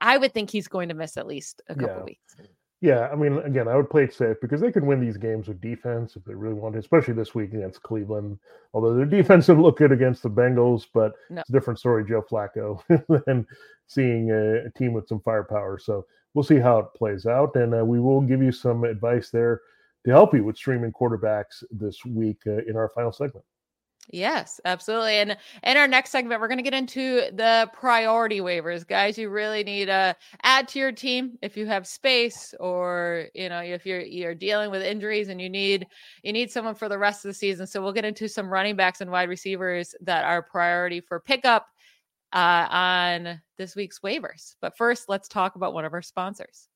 I 0.00 0.18
would 0.18 0.34
think 0.34 0.50
he's 0.50 0.68
going 0.68 0.88
to 0.88 0.94
miss 0.94 1.16
at 1.16 1.26
least 1.26 1.62
a 1.68 1.74
couple 1.74 1.96
yeah. 1.96 2.04
weeks. 2.04 2.36
Yeah, 2.82 3.08
I 3.12 3.14
mean, 3.14 3.38
again, 3.38 3.68
I 3.68 3.76
would 3.76 3.90
play 3.90 4.04
it 4.04 4.14
safe 4.14 4.36
because 4.40 4.60
they 4.60 4.72
could 4.72 4.84
win 4.84 5.00
these 5.00 5.18
games 5.18 5.48
with 5.48 5.60
defense 5.60 6.16
if 6.16 6.24
they 6.24 6.34
really 6.34 6.54
want 6.54 6.74
to, 6.74 6.78
especially 6.78 7.12
this 7.12 7.34
week 7.34 7.52
against 7.52 7.82
Cleveland. 7.82 8.38
Although 8.72 8.94
their 8.94 9.04
defense 9.04 9.48
would 9.48 9.58
look 9.58 9.78
good 9.78 9.92
against 9.92 10.22
the 10.22 10.30
Bengals, 10.30 10.86
but 10.92 11.12
no. 11.28 11.40
it's 11.40 11.50
a 11.50 11.52
different 11.52 11.78
story, 11.78 12.06
Joe 12.06 12.22
Flacco, 12.22 12.80
than 13.26 13.46
seeing 13.86 14.30
a, 14.30 14.66
a, 14.66 14.70
team 14.70 14.94
with 14.94 15.08
some 15.08 15.20
firepower. 15.20 15.78
So 15.78 16.06
we'll 16.32 16.44
see 16.44 16.58
how 16.58 16.78
it 16.78 16.86
plays 16.96 17.26
out, 17.26 17.54
and 17.56 17.74
uh, 17.74 17.84
we 17.84 18.00
will 18.00 18.22
give 18.22 18.42
you 18.42 18.52
some 18.52 18.84
advice 18.84 19.28
there 19.28 19.60
to 20.04 20.10
help 20.10 20.34
you 20.34 20.44
with 20.44 20.56
streaming 20.56 20.92
quarterbacks 20.92 21.62
this 21.70 22.04
week 22.04 22.38
uh, 22.46 22.64
in 22.66 22.76
our 22.76 22.88
final 22.88 23.12
segment. 23.12 23.44
Yes, 24.12 24.60
absolutely. 24.64 25.16
And 25.16 25.36
in 25.62 25.76
our 25.76 25.86
next 25.86 26.10
segment, 26.10 26.40
we're 26.40 26.48
going 26.48 26.58
to 26.58 26.64
get 26.64 26.74
into 26.74 27.30
the 27.32 27.70
priority 27.72 28.40
waivers. 28.40 28.86
Guys, 28.86 29.16
you 29.16 29.28
really 29.28 29.62
need 29.62 29.86
to 29.86 30.16
add 30.42 30.66
to 30.68 30.78
your 30.78 30.90
team 30.90 31.38
if 31.42 31.56
you 31.56 31.66
have 31.66 31.86
space 31.86 32.54
or, 32.58 33.26
you 33.34 33.48
know, 33.48 33.60
if 33.60 33.86
you're 33.86 34.00
you're 34.00 34.34
dealing 34.34 34.70
with 34.70 34.82
injuries 34.82 35.28
and 35.28 35.40
you 35.40 35.48
need 35.48 35.86
you 36.22 36.32
need 36.32 36.50
someone 36.50 36.74
for 36.74 36.88
the 36.88 36.98
rest 36.98 37.24
of 37.24 37.28
the 37.28 37.34
season. 37.34 37.66
So 37.66 37.80
we'll 37.82 37.92
get 37.92 38.04
into 38.04 38.28
some 38.28 38.52
running 38.52 38.74
backs 38.74 39.00
and 39.00 39.10
wide 39.10 39.28
receivers 39.28 39.94
that 40.00 40.24
are 40.24 40.42
priority 40.42 41.00
for 41.00 41.20
pickup 41.20 41.66
uh, 42.32 42.66
on 42.70 43.40
this 43.58 43.76
week's 43.76 44.00
waivers. 44.00 44.56
But 44.60 44.76
first, 44.76 45.08
let's 45.08 45.28
talk 45.28 45.54
about 45.54 45.74
one 45.74 45.84
of 45.84 45.92
our 45.92 46.02
sponsors. 46.02 46.69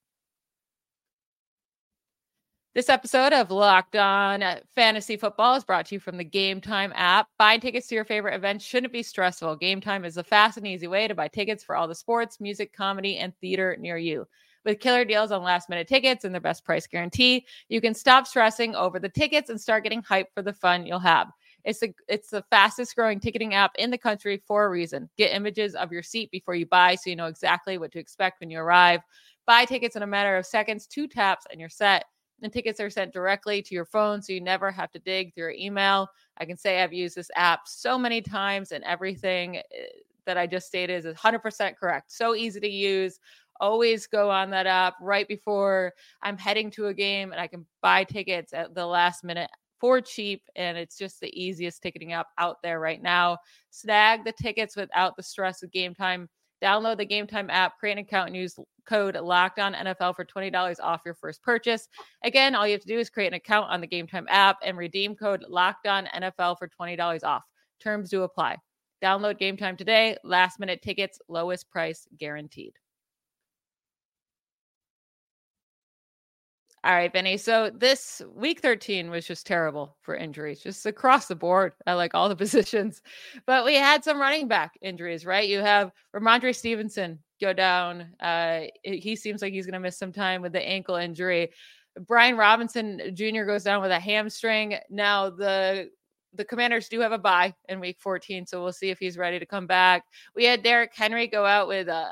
This 2.74 2.88
episode 2.88 3.32
of 3.32 3.52
Locked 3.52 3.94
On 3.94 4.42
Fantasy 4.74 5.16
Football 5.16 5.54
is 5.54 5.62
brought 5.62 5.86
to 5.86 5.94
you 5.94 6.00
from 6.00 6.16
the 6.16 6.24
Game 6.24 6.60
Time 6.60 6.92
app. 6.96 7.28
Buying 7.38 7.60
tickets 7.60 7.86
to 7.86 7.94
your 7.94 8.04
favorite 8.04 8.34
events 8.34 8.64
shouldn't 8.64 8.92
be 8.92 9.04
stressful. 9.04 9.54
Game 9.54 9.80
Time 9.80 10.04
is 10.04 10.16
a 10.16 10.24
fast 10.24 10.56
and 10.56 10.66
easy 10.66 10.88
way 10.88 11.06
to 11.06 11.14
buy 11.14 11.28
tickets 11.28 11.62
for 11.62 11.76
all 11.76 11.86
the 11.86 11.94
sports, 11.94 12.40
music, 12.40 12.72
comedy, 12.72 13.18
and 13.18 13.32
theater 13.36 13.76
near 13.78 13.96
you. 13.96 14.26
With 14.64 14.80
killer 14.80 15.04
deals 15.04 15.30
on 15.30 15.44
last 15.44 15.68
minute 15.68 15.86
tickets 15.86 16.24
and 16.24 16.34
their 16.34 16.40
best 16.40 16.64
price 16.64 16.88
guarantee, 16.88 17.46
you 17.68 17.80
can 17.80 17.94
stop 17.94 18.26
stressing 18.26 18.74
over 18.74 18.98
the 18.98 19.08
tickets 19.08 19.50
and 19.50 19.60
start 19.60 19.84
getting 19.84 20.02
hyped 20.02 20.32
for 20.34 20.42
the 20.42 20.52
fun 20.52 20.84
you'll 20.84 20.98
have. 20.98 21.28
It's 21.64 21.78
the 21.78 21.94
it's 22.08 22.30
the 22.30 22.44
fastest 22.50 22.96
growing 22.96 23.20
ticketing 23.20 23.54
app 23.54 23.70
in 23.78 23.92
the 23.92 23.98
country 23.98 24.42
for 24.48 24.64
a 24.64 24.68
reason. 24.68 25.08
Get 25.16 25.32
images 25.32 25.76
of 25.76 25.92
your 25.92 26.02
seat 26.02 26.28
before 26.32 26.56
you 26.56 26.66
buy 26.66 26.96
so 26.96 27.08
you 27.08 27.14
know 27.14 27.26
exactly 27.26 27.78
what 27.78 27.92
to 27.92 28.00
expect 28.00 28.40
when 28.40 28.50
you 28.50 28.58
arrive. 28.58 29.00
Buy 29.46 29.64
tickets 29.64 29.94
in 29.94 30.02
a 30.02 30.08
matter 30.08 30.36
of 30.36 30.44
seconds, 30.44 30.88
two 30.88 31.06
taps, 31.06 31.46
and 31.52 31.60
you're 31.60 31.68
set 31.68 32.06
and 32.42 32.52
tickets 32.52 32.80
are 32.80 32.90
sent 32.90 33.12
directly 33.12 33.62
to 33.62 33.74
your 33.74 33.84
phone 33.84 34.20
so 34.20 34.32
you 34.32 34.40
never 34.40 34.70
have 34.70 34.90
to 34.92 34.98
dig 34.98 35.34
through 35.34 35.44
your 35.44 35.50
email. 35.52 36.08
I 36.38 36.44
can 36.44 36.56
say 36.56 36.82
I've 36.82 36.92
used 36.92 37.16
this 37.16 37.30
app 37.36 37.66
so 37.66 37.98
many 37.98 38.20
times 38.20 38.72
and 38.72 38.84
everything 38.84 39.58
eh, 39.58 39.62
that 40.26 40.36
I 40.36 40.46
just 40.46 40.66
stated 40.66 41.04
is 41.04 41.14
100% 41.14 41.76
correct. 41.76 42.12
So 42.12 42.34
easy 42.34 42.60
to 42.60 42.68
use. 42.68 43.18
Always 43.60 44.06
go 44.06 44.30
on 44.30 44.50
that 44.50 44.66
app 44.66 44.94
right 45.00 45.28
before 45.28 45.92
I'm 46.22 46.36
heading 46.36 46.70
to 46.72 46.88
a 46.88 46.94
game 46.94 47.32
and 47.32 47.40
I 47.40 47.46
can 47.46 47.66
buy 47.82 48.04
tickets 48.04 48.52
at 48.52 48.74
the 48.74 48.86
last 48.86 49.22
minute 49.22 49.50
for 49.78 50.00
cheap 50.00 50.42
and 50.56 50.76
it's 50.78 50.96
just 50.96 51.20
the 51.20 51.30
easiest 51.40 51.82
ticketing 51.82 52.12
app 52.14 52.28
out 52.38 52.56
there 52.62 52.80
right 52.80 53.02
now. 53.02 53.38
Snag 53.70 54.24
the 54.24 54.32
tickets 54.32 54.76
without 54.76 55.16
the 55.16 55.22
stress 55.22 55.62
of 55.62 55.70
game 55.70 55.94
time. 55.94 56.28
Download 56.64 56.96
the 56.96 57.04
Game 57.04 57.26
Time 57.26 57.50
app, 57.50 57.78
create 57.78 57.92
an 57.92 57.98
account, 57.98 58.28
and 58.28 58.36
use 58.36 58.58
code 58.86 59.16
Locked 59.16 59.58
On 59.58 59.74
NFL 59.74 60.16
for 60.16 60.24
twenty 60.24 60.50
dollars 60.50 60.80
off 60.80 61.02
your 61.04 61.14
first 61.14 61.42
purchase. 61.42 61.88
Again, 62.22 62.54
all 62.54 62.66
you 62.66 62.72
have 62.72 62.80
to 62.80 62.88
do 62.88 62.98
is 62.98 63.10
create 63.10 63.28
an 63.28 63.34
account 63.34 63.70
on 63.70 63.82
the 63.82 63.86
Game 63.86 64.06
Time 64.06 64.26
app 64.30 64.56
and 64.64 64.78
redeem 64.78 65.14
code 65.14 65.44
Locked 65.46 65.86
On 65.86 66.06
NFL 66.06 66.58
for 66.58 66.68
twenty 66.68 66.96
dollars 66.96 67.22
off. 67.22 67.44
Terms 67.80 68.08
do 68.08 68.22
apply. 68.22 68.56
Download 69.02 69.38
Game 69.38 69.58
Time 69.58 69.76
today. 69.76 70.16
Last 70.24 70.58
minute 70.58 70.80
tickets, 70.80 71.18
lowest 71.28 71.68
price 71.68 72.08
guaranteed. 72.18 72.72
All 76.84 76.92
right, 76.92 77.10
Vinnie. 77.10 77.38
So 77.38 77.70
this 77.70 78.20
week 78.34 78.60
13 78.60 79.08
was 79.08 79.26
just 79.26 79.46
terrible 79.46 79.96
for 80.02 80.14
injuries, 80.14 80.60
just 80.60 80.84
across 80.84 81.28
the 81.28 81.34
board 81.34 81.72
at 81.86 81.94
like 81.94 82.14
all 82.14 82.28
the 82.28 82.36
positions. 82.44 83.00
But 83.46 83.64
we 83.64 83.74
had 83.74 84.04
some 84.04 84.20
running 84.20 84.48
back 84.48 84.72
injuries, 84.82 85.24
right? 85.24 85.48
You 85.48 85.60
have 85.60 85.92
Rhamondre 86.14 86.54
Stevenson 86.54 87.20
go 87.40 87.54
down. 87.54 88.08
Uh, 88.20 88.64
he 88.82 89.16
seems 89.16 89.40
like 89.40 89.54
he's 89.54 89.64
going 89.64 89.72
to 89.72 89.80
miss 89.80 89.96
some 89.96 90.12
time 90.12 90.42
with 90.42 90.52
the 90.52 90.60
ankle 90.60 90.96
injury. 90.96 91.52
Brian 92.06 92.36
Robinson 92.36 93.00
Jr. 93.14 93.44
goes 93.44 93.64
down 93.64 93.80
with 93.80 93.90
a 93.90 93.98
hamstring. 93.98 94.76
Now 94.90 95.30
the 95.30 95.88
the 96.34 96.44
commanders 96.44 96.88
do 96.88 97.00
have 97.00 97.12
a 97.12 97.18
bye 97.18 97.54
in 97.68 97.80
week 97.80 97.96
14, 98.00 98.44
so 98.44 98.62
we'll 98.62 98.72
see 98.72 98.90
if 98.90 98.98
he's 98.98 99.16
ready 99.16 99.38
to 99.38 99.46
come 99.46 99.66
back. 99.66 100.02
We 100.34 100.44
had 100.44 100.62
Derrick 100.62 100.92
Henry 100.94 101.28
go 101.28 101.46
out 101.46 101.68
with 101.68 101.88
a 101.88 102.10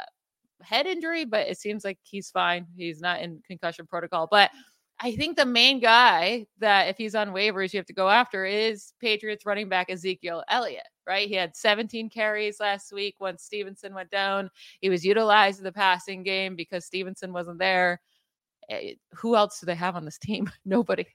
head 0.62 0.87
injury, 0.87 1.25
but 1.25 1.49
it 1.49 1.59
seems 1.59 1.85
like 1.85 1.99
he's 2.02 2.31
fine. 2.31 2.66
He's 2.76 3.00
not 3.00 3.21
in 3.21 3.42
concussion 3.47 3.87
protocol. 3.87 4.28
But 4.31 4.50
I 5.00 5.16
think 5.16 5.37
the 5.37 5.47
main 5.47 5.81
guy 5.81 6.47
that 6.59 6.88
if 6.88 6.97
he's 6.97 7.14
on 7.14 7.31
waivers, 7.31 7.73
you 7.73 7.78
have 7.78 7.87
to 7.87 7.92
go 7.92 8.09
after 8.09 8.45
is 8.45 8.92
Patriots 9.00 9.45
running 9.45 9.69
back 9.69 9.90
Ezekiel 9.90 10.45
Elliott, 10.49 10.87
right? 11.07 11.28
He 11.28 11.35
had 11.35 11.57
17 11.57 12.09
carries 12.09 12.61
last 12.61 12.92
week 12.92 13.16
when 13.19 13.37
Stevenson 13.37 13.95
went 13.95 14.11
down. 14.11 14.49
He 14.81 14.90
was 14.90 15.04
utilized 15.04 15.59
in 15.59 15.64
the 15.64 15.73
passing 15.73 16.23
game 16.23 16.54
because 16.54 16.85
Stevenson 16.85 17.33
wasn't 17.33 17.59
there. 17.59 18.00
Eh, 18.71 18.95
who 19.14 19.35
else 19.35 19.59
do 19.59 19.66
they 19.66 19.75
have 19.75 19.97
on 19.97 20.04
this 20.04 20.19
team? 20.19 20.49
Nobody. 20.64 21.07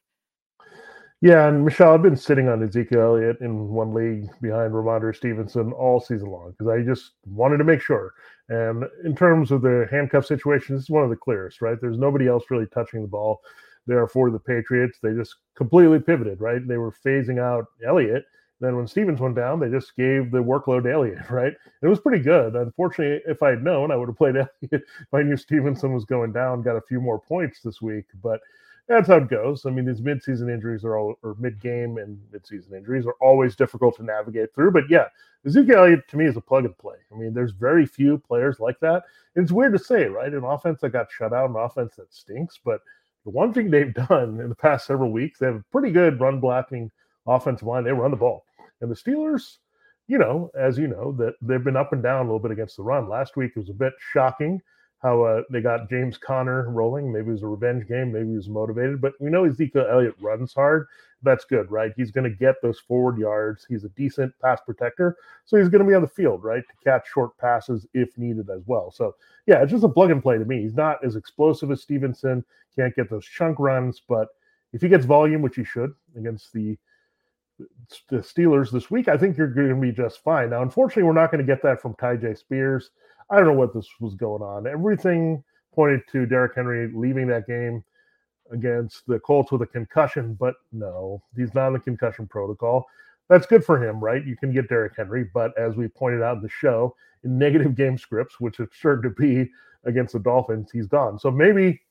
Yeah, 1.22 1.48
and 1.48 1.66
Michelle, 1.66 1.94
I've 1.94 2.04
been 2.04 2.16
sitting 2.16 2.48
on 2.48 2.62
Ezekiel 2.62 3.02
Elliott 3.02 3.42
in 3.42 3.70
one 3.70 3.92
league 3.92 4.30
behind 4.40 4.72
Rhamondre 4.72 5.16
Stevenson 5.16 5.72
all 5.72 6.00
season 6.00 6.30
long 6.30 6.52
because 6.52 6.68
I 6.68 6.84
just 6.84 7.14
wanted 7.26 7.58
to 7.58 7.64
make 7.64 7.82
sure. 7.82 8.14
And 8.50 8.86
in 9.04 9.16
terms 9.16 9.52
of 9.52 9.62
the 9.62 9.88
handcuff 9.92 10.26
situation, 10.26 10.76
this 10.76 10.86
is 10.86 10.90
one 10.90 11.04
of 11.04 11.10
the 11.10 11.16
clearest, 11.16 11.62
right? 11.62 11.78
There's 11.80 11.98
nobody 11.98 12.28
else 12.28 12.46
really 12.50 12.68
touching 12.68 13.02
the 13.02 13.08
ball 13.08 13.42
there 13.88 14.08
for 14.08 14.30
the 14.32 14.40
Patriots. 14.40 15.00
They 15.02 15.14
just 15.14 15.36
completely 15.56 16.00
pivoted, 16.00 16.40
right? 16.40 16.66
They 16.66 16.78
were 16.78 16.92
phasing 16.92 17.40
out 17.40 17.66
Elliott. 17.86 18.26
Then 18.60 18.76
when 18.76 18.88
Stevens 18.88 19.20
went 19.20 19.36
down, 19.36 19.60
they 19.60 19.70
just 19.70 19.96
gave 19.96 20.32
the 20.32 20.40
workload 20.40 20.84
to 20.84 20.92
Elliott, 20.92 21.20
right? 21.30 21.54
It 21.82 21.88
was 21.88 22.00
pretty 22.00 22.24
good. 22.24 22.56
Unfortunately, 22.56 23.22
if 23.30 23.44
I 23.44 23.52
had 23.52 23.64
known, 23.64 23.92
I 23.92 23.96
would 23.96 24.08
have 24.10 24.18
played 24.18 24.36
Elliott 24.38 24.52
if 24.72 25.14
I 25.14 25.24
knew 25.24 25.38
Stevenson 25.38 25.94
was 25.94 26.06
going 26.06 26.32
down, 26.32 26.62
got 26.62 26.76
a 26.76 26.82
few 26.82 27.02
more 27.02 27.20
points 27.20 27.62
this 27.62 27.82
week. 27.82 28.06
But 28.24 28.40
that's 28.88 29.08
how 29.08 29.18
it 29.18 29.30
goes. 29.30 29.66
I 29.66 29.70
mean, 29.70 29.86
these 29.86 30.02
midseason 30.02 30.52
injuries 30.52 30.86
are 30.86 30.98
all, 30.98 31.16
or 31.22 31.36
mid-game 31.40 31.98
and 31.98 32.18
midseason 32.34 32.74
injuries 32.74 33.06
are 33.06 33.16
always 33.20 33.56
difficult 33.56 33.98
to 33.98 34.04
navigate 34.04 34.54
through. 34.56 34.72
But 34.72 34.90
yeah, 34.90 35.06
Ezekiel 35.46 35.80
Elliott 35.80 36.08
to 36.08 36.18
me 36.18 36.26
is 36.26 36.38
a 36.38 36.42
plug 36.42 36.66
and 36.66 36.78
play. 36.78 36.96
I 37.14 37.18
mean, 37.18 37.34
there's 37.34 37.52
very 37.52 37.86
few 37.86 38.18
players 38.18 38.60
like 38.60 38.80
that. 38.80 39.04
And 39.36 39.44
it's 39.44 39.52
weird 39.52 39.74
to 39.74 39.80
say, 39.80 40.06
right? 40.06 40.34
An 40.34 40.44
offense 40.44 40.82
that 40.82 40.90
got 40.90 41.12
shut 41.12 41.34
out, 41.34 41.50
an 41.50 41.58
offense 41.58 41.96
that 41.96 42.14
stinks. 42.14 42.60
But 42.64 42.82
the 43.26 43.32
one 43.32 43.54
thing 43.54 43.70
they've 43.70 43.94
done 44.10 44.40
in 44.40 44.48
the 44.50 44.56
past 44.56 44.88
several 44.88 45.12
weeks, 45.12 45.40
they 45.40 45.48
have 45.48 45.56
a 45.56 45.66
pretty 45.72 45.92
good 45.92 46.20
run 46.22 46.40
blocking 46.40 46.90
offensive 47.28 47.68
line. 47.68 47.84
They 47.84 47.92
run 47.92 48.12
the 48.12 48.18
ball, 48.18 48.46
and 48.80 48.90
the 48.90 48.96
Steelers, 48.96 49.58
you 50.08 50.18
know, 50.18 50.50
as 50.58 50.78
you 50.78 50.88
know, 50.88 51.12
that 51.14 51.34
they've 51.42 51.64
been 51.64 51.76
up 51.76 51.92
and 51.92 52.02
down 52.02 52.22
a 52.22 52.24
little 52.24 52.40
bit 52.40 52.52
against 52.52 52.78
the 52.78 52.84
run. 52.84 53.10
Last 53.10 53.36
week 53.36 53.58
was 53.58 53.70
a 53.70 53.74
bit 53.74 53.92
shocking 54.14 54.62
how 55.00 55.22
uh, 55.22 55.42
they 55.52 55.62
got 55.62 55.90
James 55.90 56.18
Conner 56.18 56.70
rolling. 56.70 57.12
Maybe 57.12 57.30
it 57.30 57.34
was 57.34 57.44
a 57.44 57.48
revenge 57.48 57.88
game. 57.88 58.12
Maybe 58.12 58.30
he 58.30 58.36
was 58.36 58.50
motivated. 58.50 59.00
But 59.00 59.14
we 59.20 59.30
know 59.30 59.46
Ezekiel 59.46 59.86
Elliott 59.90 60.16
runs 60.20 60.54
hard. 60.54 60.88
That's 61.24 61.46
good, 61.46 61.70
right? 61.72 61.92
He's 61.96 62.12
going 62.12 62.30
to 62.30 62.36
get 62.36 62.56
those 62.62 62.80
forward 62.80 63.18
yards. 63.18 63.66
He's 63.68 63.84
a 63.84 63.90
decent 63.90 64.34
pass 64.42 64.60
protector. 64.66 65.18
So 65.46 65.58
he's 65.58 65.70
going 65.70 65.84
to 65.84 65.88
be 65.88 65.94
on 65.94 66.02
the 66.02 66.08
field, 66.08 66.44
right, 66.44 66.64
to 66.68 66.84
catch 66.84 67.08
short 67.10 67.38
passes 67.38 67.86
if 67.94 68.18
needed 68.18 68.50
as 68.50 68.62
well. 68.66 68.92
So, 68.92 69.16
yeah, 69.46 69.62
it's 69.62 69.72
just 69.72 69.84
a 69.84 69.90
plug 69.90 70.12
and 70.12 70.22
play 70.22 70.38
to 70.38 70.46
me. 70.46 70.62
He's 70.62 70.76
not 70.76 71.04
as 71.04 71.16
explosive 71.16 71.72
as 71.72 71.82
Stevenson. 71.82 72.44
Can't 72.76 72.96
get 72.96 73.10
those 73.10 73.26
chunk 73.26 73.60
runs. 73.60 74.02
But 74.08 74.30
if 74.74 74.82
he 74.82 74.90
gets 74.90 75.06
volume, 75.06 75.42
which 75.42 75.56
he 75.56 75.64
should 75.64 75.94
against 76.16 76.54
the 76.54 76.78
the 78.10 78.18
Steelers 78.18 78.72
this 78.72 78.92
week, 78.92 79.08
I 79.08 79.18
think 79.18 79.36
you're 79.36 79.48
going 79.48 79.70
to 79.70 79.76
be 79.76 79.92
just 79.92 80.24
fine. 80.24 80.52
Now, 80.52 80.62
unfortunately, 80.62 81.04
we're 81.04 81.14
not 81.14 81.32
going 81.32 81.44
to 81.44 81.52
get 81.52 81.64
that 81.64 81.82
from 81.82 81.96
Tyjae 81.96 82.38
Spears. 82.38 82.92
I 83.30 83.38
don't 83.38 83.48
know 83.48 83.54
what 83.54 83.74
this 83.74 83.88
was 84.00 84.16
going 84.16 84.42
on. 84.42 84.68
Everything 84.68 85.44
pointed 85.74 86.02
to 86.12 86.26
Derrick 86.26 86.54
Henry 86.56 86.92
leaving 86.94 87.28
that 87.28 87.48
game 87.48 87.84
against 88.52 89.06
the 89.08 89.20
Colts 89.20 89.52
with 89.52 89.62
a 89.62 89.68
concussion, 89.68 90.34
but 90.34 90.56
no, 90.72 91.22
he's 91.36 91.54
not 91.54 91.68
in 91.68 91.74
the 91.74 91.80
concussion 91.80 92.28
protocol. 92.28 92.88
That's 93.30 93.46
good 93.46 93.66
for 93.66 93.84
him, 93.84 94.00
right? 94.00 94.26
You 94.26 94.38
can 94.38 94.54
get 94.54 94.70
Derrick 94.70 94.94
Henry, 94.96 95.26
but 95.34 95.58
as 95.58 95.76
we 95.76 95.90
pointed 95.90 96.22
out 96.22 96.38
in 96.38 96.44
the 96.44 96.50
show, 96.50 96.96
in 97.24 97.38
negative 97.38 97.76
game 97.76 97.98
scripts, 97.98 98.40
which 98.40 98.60
it's 98.62 98.76
sure 98.76 98.96
to 99.02 99.10
be 99.10 99.52
against 99.84 100.14
the 100.14 100.20
Dolphins, 100.20 100.70
he's 100.72 100.88
gone. 100.88 101.20
So 101.20 101.30
maybe 101.30 101.82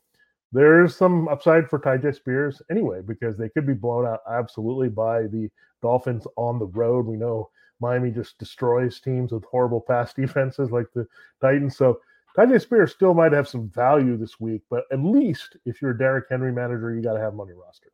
there's 0.52 0.97
some 0.97 1.28
upside 1.28 1.69
for 1.69 1.78
Tyjae 1.78 2.14
Spears 2.14 2.62
anyway, 2.71 3.02
because 3.07 3.37
they 3.37 3.50
could 3.50 3.66
be 3.66 3.75
blown 3.75 4.07
out 4.07 4.21
absolutely 4.31 4.88
by 4.88 5.23
the 5.23 5.50
Dolphins 5.83 6.26
on 6.37 6.59
the 6.59 6.66
road. 6.66 7.05
We 7.05 7.16
know 7.16 7.50
Miami 7.80 8.11
just 8.11 8.38
destroys 8.38 9.00
teams 9.00 9.33
with 9.33 9.45
horrible 9.45 9.80
pass 9.80 10.14
defenses 10.16 10.71
like 10.71 10.87
the 10.95 11.06
Titans. 11.40 11.76
So 11.76 12.00
Tyjae 12.37 12.61
Spears 12.61 12.92
still 12.92 13.14
might 13.14 13.33
have 13.33 13.49
some 13.49 13.68
value 13.71 14.16
this 14.16 14.38
week, 14.38 14.62
but 14.71 14.85
at 14.92 15.00
least 15.00 15.56
if 15.64 15.80
you're 15.80 15.92
a 15.92 15.99
Derrick 15.99 16.26
Henry 16.28 16.52
manager, 16.52 16.95
you 16.95 17.02
got 17.02 17.14
to 17.14 17.21
have 17.21 17.33
him 17.33 17.40
on 17.40 17.49
your 17.49 17.59
roster. 17.59 17.90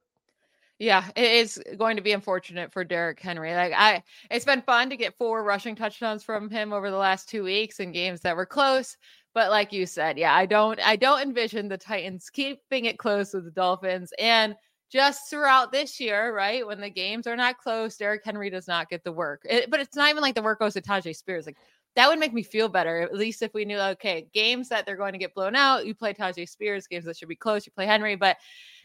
Yeah, 0.79 1.05
it 1.15 1.31
is 1.31 1.62
going 1.79 1.95
to 1.95 2.03
be 2.03 2.11
unfortunate 2.11 2.73
for 2.73 2.83
Derrick 2.83 3.21
Henry. 3.21 3.55
Like 3.55 3.73
I 3.73 4.03
it's 4.33 4.45
been 4.45 4.62
fun 4.62 4.91
to 4.91 4.97
get 4.97 5.17
four 5.17 5.45
rushing 5.45 5.77
touchdowns 5.77 6.25
from 6.25 6.51
him 6.51 6.73
over 6.73 6.91
the 6.91 6.97
last 6.97 7.29
2 7.29 7.45
weeks 7.45 7.79
in 7.79 7.93
games 7.93 8.21
that 8.23 8.35
were 8.35 8.47
close, 8.47 8.97
but 9.33 9.51
like 9.51 9.73
you 9.73 9.87
said, 9.87 10.19
yeah, 10.19 10.35
I 10.35 10.45
don't 10.45 10.81
I 10.85 10.97
don't 10.97 11.23
envision 11.23 11.69
the 11.69 11.79
Titans 11.79 12.31
keeping 12.31 12.87
it 12.87 12.99
close 12.99 13.33
with 13.33 13.45
the 13.45 13.53
Dolphins 13.53 14.12
and 14.19 14.57
just 14.93 15.31
throughout 15.31 15.73
this 15.73 15.99
year, 15.99 16.37
right? 16.37 16.67
When 16.67 16.81
the 16.81 16.91
games 16.91 17.27
are 17.27 17.37
not 17.37 17.57
close, 17.57 17.97
Derrick 17.97 18.23
Henry 18.23 18.51
does 18.51 18.69
not 18.69 18.91
get 18.91 19.03
the 19.03 19.13
work. 19.13 19.41
It, 19.49 19.71
but 19.71 19.81
it's 19.81 19.97
not 19.97 20.11
even 20.11 20.21
like 20.21 20.35
the 20.35 20.43
work 20.43 20.59
goes 20.59 20.75
to 20.75 20.83
Tyjae 20.83 21.17
Spears. 21.17 21.47
Like 21.47 21.57
that 21.97 22.09
would 22.09 22.19
make 22.19 22.35
me 22.35 22.43
feel 22.43 22.69
better. 22.69 23.01
At 23.01 23.15
least 23.15 23.41
if 23.41 23.55
we 23.55 23.65
knew, 23.65 23.79
okay, 23.79 24.29
games 24.35 24.69
that 24.69 24.85
they're 24.85 24.97
going 24.97 25.15
to 25.15 25.19
get 25.19 25.35
blown 25.35 25.57
out, 25.57 25.87
you 25.87 25.95
play 25.95 26.13
Tyjae 26.13 26.47
Spears. 26.47 26.87
Games 26.87 27.07
that 27.07 27.17
should 27.17 27.29
be 27.29 27.37
close, 27.37 27.65
you 27.65 27.73
play 27.73 27.87
Henry. 27.87 28.17
But 28.17 28.37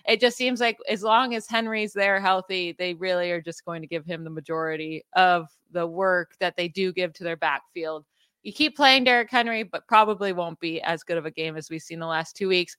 it 0.08 0.22
just 0.22 0.38
seems 0.38 0.62
like 0.62 0.78
as 0.90 1.04
long 1.04 1.36
as 1.36 1.46
Henry's 1.46 1.92
there 1.92 2.22
healthy, 2.22 2.74
they 2.80 2.94
really 2.94 3.30
are 3.32 3.42
just 3.42 3.66
going 3.66 3.82
to 3.82 3.88
give 3.88 4.06
him 4.06 4.24
the 4.24 4.30
majority 4.30 5.04
of 5.14 5.48
the 5.72 5.86
work 5.86 6.32
that 6.40 6.56
they 6.56 6.70
do 6.70 6.94
give 6.94 7.12
to 7.14 7.26
their 7.26 7.36
backfield. 7.36 8.06
You 8.44 8.54
keep 8.54 8.78
playing 8.78 9.04
Derrick 9.04 9.30
Henry, 9.30 9.64
but 9.64 9.88
probably 9.90 10.32
won't 10.32 10.60
be 10.62 10.82
as 10.84 11.04
good 11.04 11.18
of 11.18 11.26
a 11.26 11.32
game 11.32 11.58
as 11.58 11.70
we've 11.70 11.82
seen 11.82 12.00
the 12.00 12.08
last 12.08 12.38
two 12.38 12.48
weeks 12.48 12.78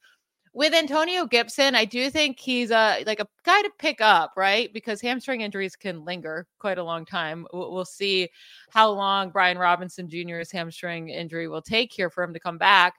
with 0.52 0.74
Antonio 0.74 1.26
Gibson, 1.26 1.74
I 1.74 1.84
do 1.84 2.10
think 2.10 2.38
he's 2.38 2.70
a 2.70 3.02
like 3.06 3.20
a 3.20 3.28
guy 3.44 3.62
to 3.62 3.70
pick 3.78 4.00
up, 4.00 4.32
right? 4.36 4.72
Because 4.72 5.00
hamstring 5.00 5.40
injuries 5.40 5.76
can 5.76 6.04
linger 6.04 6.46
quite 6.58 6.78
a 6.78 6.84
long 6.84 7.04
time. 7.04 7.46
We'll 7.52 7.84
see 7.84 8.28
how 8.70 8.90
long 8.90 9.30
Brian 9.30 9.58
Robinson 9.58 10.08
Jr.'s 10.08 10.50
hamstring 10.50 11.08
injury 11.10 11.48
will 11.48 11.62
take 11.62 11.92
here 11.92 12.10
for 12.10 12.22
him 12.24 12.32
to 12.34 12.40
come 12.40 12.58
back. 12.58 12.94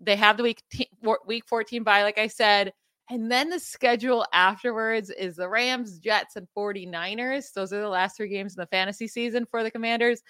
They 0.00 0.16
have 0.16 0.36
the 0.36 0.42
week 0.42 0.62
t- 0.70 0.90
week 1.26 1.44
14 1.46 1.82
by, 1.82 2.02
like 2.02 2.18
I 2.18 2.26
said, 2.26 2.72
and 3.10 3.30
then 3.30 3.50
the 3.50 3.60
schedule 3.60 4.24
afterwards 4.32 5.10
is 5.10 5.36
the 5.36 5.48
Rams, 5.48 5.98
Jets, 5.98 6.36
and 6.36 6.48
49ers. 6.56 7.52
Those 7.52 7.72
are 7.72 7.80
the 7.80 7.88
last 7.88 8.16
three 8.16 8.28
games 8.28 8.56
in 8.56 8.60
the 8.60 8.66
fantasy 8.66 9.06
season 9.06 9.46
for 9.50 9.62
the 9.62 9.70
Commanders. 9.70 10.22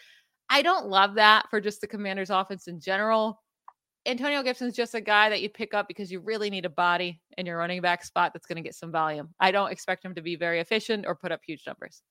I 0.49 0.63
don't 0.63 0.89
love 0.89 1.15
that 1.15 1.49
for 1.49 1.61
just 1.61 1.81
the 1.81 1.87
Commanders 1.87 2.31
offense 2.31 2.67
in 2.67 2.81
general. 2.81 3.41
Antonio 4.05 4.43
Gibson's 4.43 4.75
just 4.75 4.95
a 4.95 5.01
guy 5.01 5.29
that 5.29 5.43
you 5.43 5.49
pick 5.49 5.75
up 5.75 5.87
because 5.87 6.11
you 6.11 6.21
really 6.21 6.51
need 6.51 6.65
a 6.65 6.71
body 6.71 7.21
in 7.39 7.47
your 7.47 7.59
running 7.59 7.81
back 7.81 8.05
spot 8.05 8.33
that's 8.33 8.47
going 8.47 8.57
to 8.57 8.63
get 8.63 8.75
some 8.75 8.91
volume. 8.91 9.33
I 9.39 9.53
don't 9.53 9.71
expect 9.71 10.05
him 10.05 10.15
to 10.17 10.23
be 10.23 10.35
very 10.35 10.61
efficient 10.61 11.07
or 11.07 11.15
put 11.15 11.31
up 11.31 11.41
huge 11.47 11.63
numbers. 11.67 12.03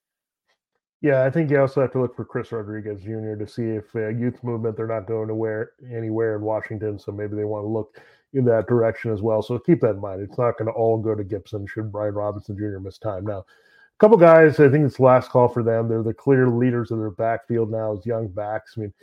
Yeah, 1.02 1.24
I 1.24 1.32
think 1.32 1.50
you 1.50 1.60
also 1.60 1.82
have 1.82 1.92
to 1.94 2.00
look 2.00 2.16
for 2.16 2.24
Chris 2.24 2.52
Rodriguez 2.52 3.02
Jr. 3.02 3.36
to 3.36 3.48
see 3.48 3.64
if 3.64 3.94
uh, 3.96 4.10
youth 4.10 4.42
movement 4.44 4.78
they're 4.78 4.88
not 4.88 5.08
going 5.08 5.30
anywhere 5.30 5.72
anywhere 5.92 6.36
in 6.36 6.44
Washington, 6.44 7.00
so 7.00 7.12
maybe 7.12 7.36
they 7.36 7.44
want 7.44 7.64
to 7.64 7.68
look 7.68 8.00
in 8.34 8.46
that 8.46 8.68
direction 8.68 9.12
as 9.12 9.22
well. 9.22 9.42
So 9.42 9.58
keep 9.60 9.82
that 9.82 9.96
in 9.96 10.00
mind. 10.00 10.22
It's 10.22 10.38
not 10.38 10.58
going 10.58 10.68
to 10.68 10.74
all 10.74 10.98
go 10.98 11.16
to 11.16 11.24
Gibson 11.24 11.66
should 11.68 11.92
Brian 11.92 12.14
Robinson 12.14 12.56
Jr. 12.56 12.80
miss 12.80 13.00
time. 13.00 13.26
Now, 13.26 13.40
a 13.40 14.00
couple 14.00 14.16
guys, 14.16 14.60
I 14.60 14.70
think 14.70 14.86
it's 14.86 14.98
the 14.98 15.04
last 15.04 15.32
call 15.32 15.48
for 15.48 15.64
them. 15.64 15.90
They're 15.90 16.04
the 16.04 16.14
clear 16.14 16.48
leaders 16.48 16.92
of 16.92 17.00
their 17.00 17.10
backfield 17.10 17.72
now 17.72 17.98
as 17.98 18.06
young 18.06 18.28
backs. 18.28 18.76
I 18.78 18.82
mean, 18.82 18.94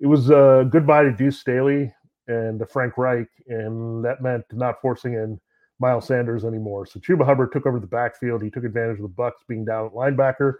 it 0.00 0.06
was 0.06 0.30
a 0.30 0.66
goodbye 0.70 1.02
to 1.02 1.12
Duce 1.12 1.38
Staley 1.38 1.92
and 2.30 2.62
Frank 2.70 2.96
Reich, 2.96 3.28
and 3.48 4.04
that 4.04 4.22
meant 4.22 4.44
not 4.52 4.80
forcing 4.80 5.14
in 5.14 5.40
Miles 5.80 6.06
Sanders 6.06 6.44
anymore. 6.44 6.86
So 6.86 7.00
Chuba 7.00 7.24
Hubbard 7.24 7.52
took 7.52 7.66
over 7.66 7.80
the 7.80 7.86
backfield. 7.86 8.42
He 8.42 8.50
took 8.50 8.64
advantage 8.64 9.00
of 9.00 9.02
the 9.02 9.08
Bucs 9.08 9.46
being 9.48 9.64
down 9.64 9.86
at 9.86 9.92
linebacker. 9.92 10.54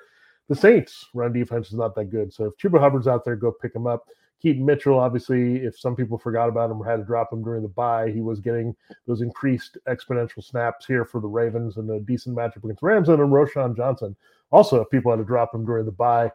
The 0.49 0.57
Saints 0.57 1.07
run 1.15 1.33
defense 1.33 1.69
is 1.69 1.75
not 1.75 1.95
that 1.95 2.07
good. 2.07 2.33
So 2.33 2.47
if 2.47 2.57
Chuba 2.57 2.81
Hubbard's 2.81 3.07
out 3.07 3.25
there, 3.25 3.37
go 3.37 3.53
pick 3.53 3.75
him 3.75 3.87
up. 3.87 4.07
Keaton 4.43 4.65
Mitchell, 4.65 4.99
obviously, 4.99 5.57
if 5.57 5.79
some 5.79 5.95
people 5.95 6.17
forgot 6.17 6.49
about 6.49 6.71
him 6.71 6.81
or 6.81 6.87
had 6.87 6.97
to 6.97 7.05
drop 7.05 7.31
him 7.31 7.45
during 7.45 7.63
the 7.63 7.69
bye, 7.69 8.11
he 8.11 8.23
was 8.23 8.41
getting 8.41 8.75
those 9.07 9.21
increased 9.21 9.77
exponential 9.87 10.43
snaps 10.43 10.87
here 10.87 11.05
for 11.05 11.21
the 11.21 11.29
Ravens 11.29 11.77
and 11.77 11.91
a 11.91 12.01
decent 12.01 12.35
matchup 12.35 12.65
against 12.65 12.83
Rams. 12.83 13.11
And 13.11 13.19
Roschon 13.19 13.77
Johnson, 13.77 14.17
also, 14.51 14.81
if 14.81 14.89
people 14.89 15.13
had 15.13 15.19
to 15.19 15.25
drop 15.25 15.55
him 15.55 15.67
during 15.67 15.85
the 15.85 15.93
bye, 15.93 16.33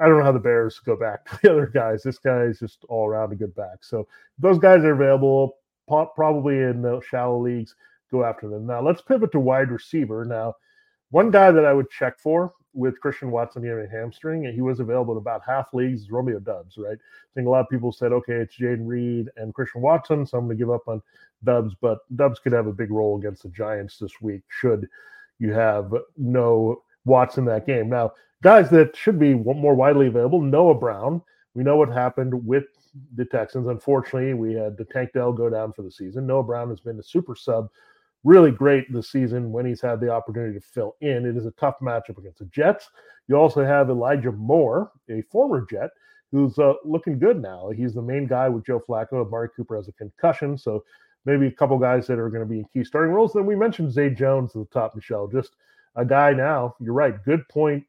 I 0.00 0.06
don't 0.06 0.18
know 0.18 0.24
how 0.24 0.32
the 0.32 0.38
Bears 0.38 0.78
go 0.78 0.96
back 0.96 1.24
to 1.30 1.38
the 1.42 1.52
other 1.52 1.66
guys. 1.66 2.02
This 2.02 2.18
guy 2.18 2.42
is 2.42 2.58
just 2.58 2.84
all 2.88 3.06
around 3.06 3.32
a 3.32 3.36
good 3.36 3.54
back. 3.54 3.82
So 3.82 4.06
those 4.38 4.58
guys 4.58 4.84
are 4.84 4.92
available, 4.92 5.56
probably 5.86 6.58
in 6.58 6.82
the 6.82 7.00
shallow 7.08 7.40
leagues. 7.40 7.74
Go 8.10 8.24
after 8.24 8.48
them. 8.48 8.66
Now 8.66 8.82
let's 8.82 9.02
pivot 9.02 9.30
to 9.32 9.40
wide 9.40 9.70
receiver. 9.70 10.24
Now, 10.24 10.54
one 11.10 11.30
guy 11.30 11.52
that 11.52 11.64
I 11.64 11.72
would 11.72 11.90
check 11.90 12.18
for 12.18 12.52
with 12.72 13.00
Christian 13.00 13.30
Watson 13.30 13.62
getting 13.62 13.84
a 13.84 13.88
hamstring, 13.88 14.46
and 14.46 14.54
he 14.54 14.62
was 14.62 14.80
available 14.80 15.14
in 15.14 15.18
about 15.18 15.42
half 15.46 15.72
leagues. 15.72 16.10
Romeo 16.10 16.40
Doubs, 16.40 16.76
right? 16.76 16.96
I 16.96 17.30
think 17.34 17.46
a 17.46 17.50
lot 17.50 17.60
of 17.60 17.68
people 17.68 17.92
said, 17.92 18.12
okay, 18.12 18.34
it's 18.34 18.56
Jayden 18.56 18.86
Reed 18.86 19.28
and 19.36 19.54
Christian 19.54 19.80
Watson, 19.80 20.26
so 20.26 20.38
I'm 20.38 20.46
going 20.46 20.56
to 20.56 20.60
give 20.60 20.70
up 20.70 20.86
on 20.86 21.02
Doubs, 21.44 21.74
but 21.80 21.98
Doubs 22.16 22.38
could 22.38 22.52
have 22.52 22.66
a 22.66 22.72
big 22.72 22.90
role 22.90 23.16
against 23.16 23.42
the 23.42 23.48
Giants 23.48 23.98
this 23.98 24.20
week 24.20 24.42
should 24.48 24.88
you 25.40 25.52
have 25.52 25.92
no 26.16 26.82
Watson 27.04 27.44
that 27.46 27.66
game. 27.66 27.88
Now, 27.88 28.12
guys 28.42 28.70
that 28.70 28.96
should 28.96 29.18
be 29.18 29.34
more 29.34 29.74
widely 29.74 30.06
available, 30.06 30.40
Noah 30.40 30.74
Brown. 30.74 31.22
We 31.54 31.64
know 31.64 31.76
what 31.76 31.88
happened 31.88 32.46
with 32.46 32.64
the 33.14 33.24
Texans. 33.24 33.66
Unfortunately, 33.66 34.34
we 34.34 34.54
had 34.54 34.76
the 34.76 34.84
Tank 34.84 35.10
Dell 35.12 35.32
go 35.32 35.50
down 35.50 35.72
for 35.72 35.82
the 35.82 35.90
season. 35.90 36.26
Noah 36.26 36.42
Brown 36.42 36.68
has 36.70 36.80
been 36.80 36.98
a 36.98 37.02
super 37.02 37.34
sub, 37.34 37.68
really 38.24 38.50
great 38.50 38.92
this 38.92 39.10
season 39.10 39.52
when 39.52 39.66
he's 39.66 39.80
had 39.80 40.00
the 40.00 40.10
opportunity 40.10 40.58
to 40.58 40.64
fill 40.64 40.96
in. 41.00 41.26
It 41.26 41.36
is 41.36 41.46
a 41.46 41.52
tough 41.52 41.76
matchup 41.82 42.18
against 42.18 42.38
the 42.38 42.46
Jets. 42.46 42.88
You 43.28 43.36
also 43.36 43.64
have 43.64 43.90
Elijah 43.90 44.32
Moore, 44.32 44.92
a 45.08 45.22
former 45.22 45.66
Jet, 45.70 45.90
who's 46.32 46.58
uh, 46.58 46.74
looking 46.84 47.18
good 47.18 47.40
now. 47.40 47.70
He's 47.70 47.94
the 47.94 48.02
main 48.02 48.26
guy 48.26 48.48
with 48.48 48.64
Joe 48.64 48.80
Flacco. 48.80 49.24
Amari 49.24 49.48
Cooper 49.56 49.76
has 49.76 49.88
a 49.88 49.92
concussion, 49.92 50.56
so 50.56 50.84
maybe 51.24 51.46
a 51.46 51.52
couple 51.52 51.78
guys 51.78 52.06
that 52.06 52.18
are 52.18 52.30
going 52.30 52.42
to 52.42 52.48
be 52.48 52.58
in 52.58 52.64
key 52.72 52.84
starting 52.84 53.12
roles. 53.12 53.32
Then 53.32 53.46
we 53.46 53.56
mentioned 53.56 53.92
Zay 53.92 54.10
Jones 54.10 54.50
at 54.54 54.60
the 54.60 54.68
top, 54.72 54.94
Michelle. 54.94 55.26
Just 55.26 55.56
a 55.96 56.04
guy 56.04 56.32
now. 56.32 56.74
You're 56.80 56.94
right. 56.94 57.22
Good 57.24 57.48
point 57.48 57.84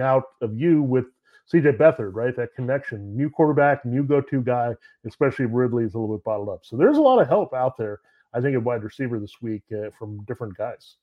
out 0.00 0.24
of 0.40 0.56
you 0.56 0.82
with 0.82 1.06
CJ 1.52 1.76
Beathard, 1.76 2.14
right? 2.14 2.34
That 2.36 2.54
connection, 2.54 3.16
new 3.16 3.28
quarterback, 3.28 3.84
new 3.84 4.02
go-to 4.02 4.40
guy, 4.40 4.74
especially 5.06 5.44
if 5.44 5.50
is 5.50 5.94
a 5.94 5.98
little 5.98 6.16
bit 6.16 6.24
bottled 6.24 6.48
up. 6.48 6.60
So 6.64 6.76
there's 6.76 6.96
a 6.96 7.02
lot 7.02 7.20
of 7.20 7.28
help 7.28 7.52
out 7.52 7.76
there. 7.76 8.00
I 8.32 8.40
think 8.40 8.54
at 8.56 8.62
wide 8.62 8.82
receiver 8.82 9.20
this 9.20 9.40
week 9.40 9.62
uh, 9.72 9.90
from 9.96 10.24
different 10.24 10.56
guys. 10.56 10.96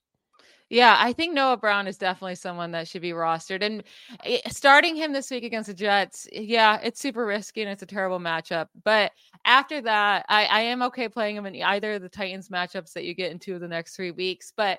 Yeah, 0.68 0.96
I 0.98 1.12
think 1.12 1.34
Noah 1.34 1.58
Brown 1.58 1.86
is 1.86 1.98
definitely 1.98 2.34
someone 2.34 2.70
that 2.70 2.88
should 2.88 3.02
be 3.02 3.10
rostered. 3.10 3.62
And 3.62 3.82
eh, 4.24 4.38
starting 4.48 4.96
him 4.96 5.12
this 5.12 5.30
week 5.30 5.44
against 5.44 5.66
the 5.66 5.74
Jets, 5.74 6.26
yeah, 6.32 6.78
it's 6.82 6.98
super 6.98 7.26
risky 7.26 7.60
and 7.60 7.70
it's 7.70 7.82
a 7.82 7.86
terrible 7.86 8.18
matchup. 8.18 8.68
But 8.82 9.12
after 9.44 9.82
that, 9.82 10.24
I, 10.30 10.46
I 10.46 10.60
am 10.62 10.82
okay 10.84 11.10
playing 11.10 11.36
him 11.36 11.44
in 11.44 11.62
either 11.62 11.92
of 11.92 12.02
the 12.02 12.08
Titans 12.08 12.48
matchups 12.48 12.94
that 12.94 13.04
you 13.04 13.12
get 13.12 13.32
into 13.32 13.58
the 13.58 13.68
next 13.68 13.96
three 13.96 14.12
weeks. 14.12 14.52
But 14.56 14.78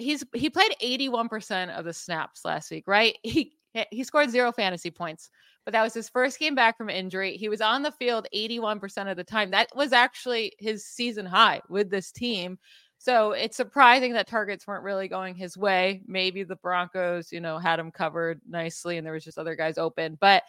he's 0.00 0.24
he 0.34 0.50
played 0.50 0.72
81% 0.82 1.76
of 1.78 1.84
the 1.84 1.92
snaps 1.92 2.44
last 2.44 2.70
week, 2.70 2.84
right? 2.86 3.16
He 3.24 3.56
he 3.92 4.02
scored 4.02 4.30
zero 4.30 4.50
fantasy 4.50 4.90
points, 4.90 5.30
but 5.64 5.70
that 5.70 5.84
was 5.84 5.94
his 5.94 6.08
first 6.08 6.40
game 6.40 6.56
back 6.56 6.76
from 6.76 6.90
injury. 6.90 7.36
He 7.36 7.48
was 7.48 7.60
on 7.60 7.82
the 7.82 7.92
field 7.92 8.26
81% 8.34 9.08
of 9.08 9.16
the 9.16 9.22
time. 9.22 9.52
That 9.52 9.68
was 9.76 9.92
actually 9.92 10.54
his 10.58 10.84
season 10.84 11.24
high 11.24 11.60
with 11.68 11.88
this 11.88 12.10
team. 12.10 12.58
So 12.98 13.30
it's 13.30 13.56
surprising 13.56 14.12
that 14.14 14.26
targets 14.26 14.66
weren't 14.66 14.82
really 14.82 15.06
going 15.06 15.36
his 15.36 15.56
way. 15.56 16.02
Maybe 16.06 16.42
the 16.42 16.56
Broncos, 16.56 17.30
you 17.30 17.40
know, 17.40 17.58
had 17.58 17.78
him 17.78 17.92
covered 17.92 18.40
nicely 18.46 18.98
and 18.98 19.06
there 19.06 19.14
was 19.14 19.24
just 19.24 19.38
other 19.38 19.54
guys 19.54 19.78
open. 19.78 20.18
But 20.20 20.42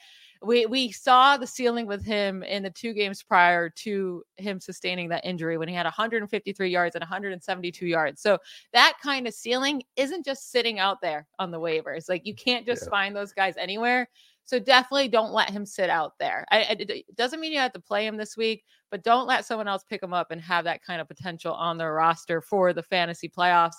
we 0.44 0.66
we 0.66 0.92
saw 0.92 1.38
the 1.38 1.46
ceiling 1.46 1.86
with 1.86 2.04
him 2.04 2.42
in 2.44 2.64
the 2.64 2.70
two 2.70 2.94
games 2.94 3.22
prior 3.22 3.70
to 3.70 4.24
him 4.38 4.60
sustaining 4.60 5.10
that 5.10 5.26
injury 5.26 5.58
when 5.58 5.68
he 5.68 5.76
had 5.76 5.86
153 5.86 6.70
yards 6.70 6.96
and 6.96 7.02
172 7.02 7.86
yards. 7.86 8.22
So 8.22 8.40
that 8.74 8.98
kind 9.04 9.28
of 9.28 9.34
ceiling 9.34 9.84
isn't 9.96 10.26
just 10.26 10.52
sitting 10.52 10.80
out 10.80 11.00
there 11.02 11.28
on 11.38 11.52
the 11.52 11.60
waivers. 11.60 12.10
Like 12.10 12.26
you 12.26 12.34
can't 12.34 12.66
just 12.66 12.84
yeah. 12.86 12.90
find 12.90 13.16
those 13.16 13.34
guys 13.34 13.56
anywhere. 13.58 14.10
So 14.44 14.60
definitely 14.60 15.08
don't 15.08 15.32
let 15.32 15.50
him 15.50 15.66
sit 15.66 15.90
out 15.90 16.18
there. 16.20 16.46
I, 16.52 16.62
it 16.80 17.16
doesn't 17.16 17.40
mean 17.40 17.52
you 17.52 17.60
have 17.60 17.74
to 17.74 17.80
play 17.80 18.06
him 18.06 18.18
this 18.18 18.36
week, 18.36 18.66
but 18.90 19.04
don't 19.04 19.28
let 19.28 19.46
someone 19.46 19.68
else 19.68 19.84
pick 19.88 20.02
him 20.02 20.14
up 20.14 20.32
and 20.32 20.42
have 20.42 20.66
that 20.66 20.84
kind 20.84 21.00
of 21.00 21.08
potential 21.08 21.54
on 21.54 21.78
their 21.78 21.94
roster 21.94 22.42
for 22.42 22.74
the 22.74 22.84
fantasy 22.84 23.30
playoffs. 23.30 23.76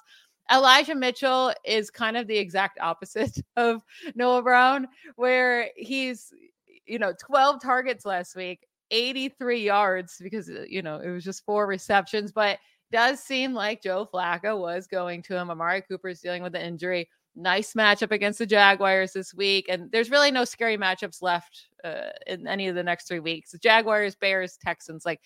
Elijah 0.50 0.94
Mitchell 0.94 1.52
is 1.64 1.90
kind 1.90 2.16
of 2.16 2.26
the 2.26 2.36
exact 2.36 2.78
opposite 2.80 3.38
of 3.56 3.82
Noah 4.14 4.42
Brown, 4.42 4.88
where 5.16 5.70
he's, 5.76 6.32
you 6.86 6.98
know, 6.98 7.12
12 7.18 7.60
targets 7.62 8.04
last 8.04 8.36
week, 8.36 8.66
83 8.90 9.60
yards 9.60 10.16
because, 10.22 10.48
uh, 10.50 10.64
you 10.68 10.82
know, 10.82 10.98
it 10.98 11.10
was 11.10 11.24
just 11.24 11.44
four 11.44 11.66
receptions, 11.66 12.32
but 12.32 12.58
does 12.90 13.20
seem 13.20 13.54
like 13.54 13.82
Joe 13.82 14.08
Flacco 14.12 14.60
was 14.60 14.86
going 14.86 15.22
to 15.22 15.36
him. 15.36 15.50
Amari 15.50 15.82
Cooper 15.82 16.08
is 16.08 16.20
dealing 16.20 16.42
with 16.42 16.52
the 16.52 16.64
injury 16.64 17.08
nice 17.34 17.74
matchup 17.74 18.10
against 18.10 18.38
the 18.38 18.46
Jaguars 18.46 19.12
this 19.12 19.34
week. 19.34 19.66
And 19.68 19.90
there's 19.90 20.10
really 20.10 20.30
no 20.30 20.44
scary 20.44 20.76
matchups 20.76 21.22
left 21.22 21.68
uh, 21.84 22.10
in 22.26 22.46
any 22.46 22.68
of 22.68 22.74
the 22.74 22.82
next 22.82 23.08
three 23.08 23.20
weeks. 23.20 23.52
The 23.52 23.58
Jaguars, 23.58 24.14
Bears, 24.14 24.58
Texans, 24.62 25.06
like 25.06 25.20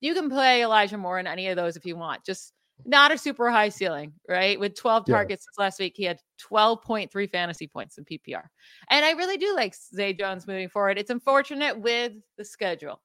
you 0.00 0.14
can 0.14 0.28
play 0.28 0.62
Elijah 0.62 0.98
Moore 0.98 1.18
in 1.18 1.26
any 1.26 1.48
of 1.48 1.56
those 1.56 1.76
if 1.76 1.86
you 1.86 1.96
want. 1.96 2.24
Just 2.24 2.52
not 2.84 3.12
a 3.12 3.18
super 3.18 3.50
high 3.50 3.68
ceiling, 3.68 4.12
right? 4.28 4.58
With 4.58 4.74
12 4.74 5.06
targets 5.06 5.46
last 5.58 5.78
week, 5.78 5.94
he 5.96 6.04
had 6.04 6.18
12.3 6.50 7.30
fantasy 7.30 7.66
points 7.66 7.98
in 7.98 8.04
PPR. 8.04 8.44
And 8.90 9.04
I 9.04 9.12
really 9.12 9.36
do 9.36 9.54
like 9.54 9.74
Zay 9.74 10.12
Jones 10.12 10.46
moving 10.46 10.68
forward. 10.68 10.98
It's 10.98 11.10
unfortunate 11.10 11.78
with 11.78 12.12
the 12.36 12.44
schedule. 12.44 13.00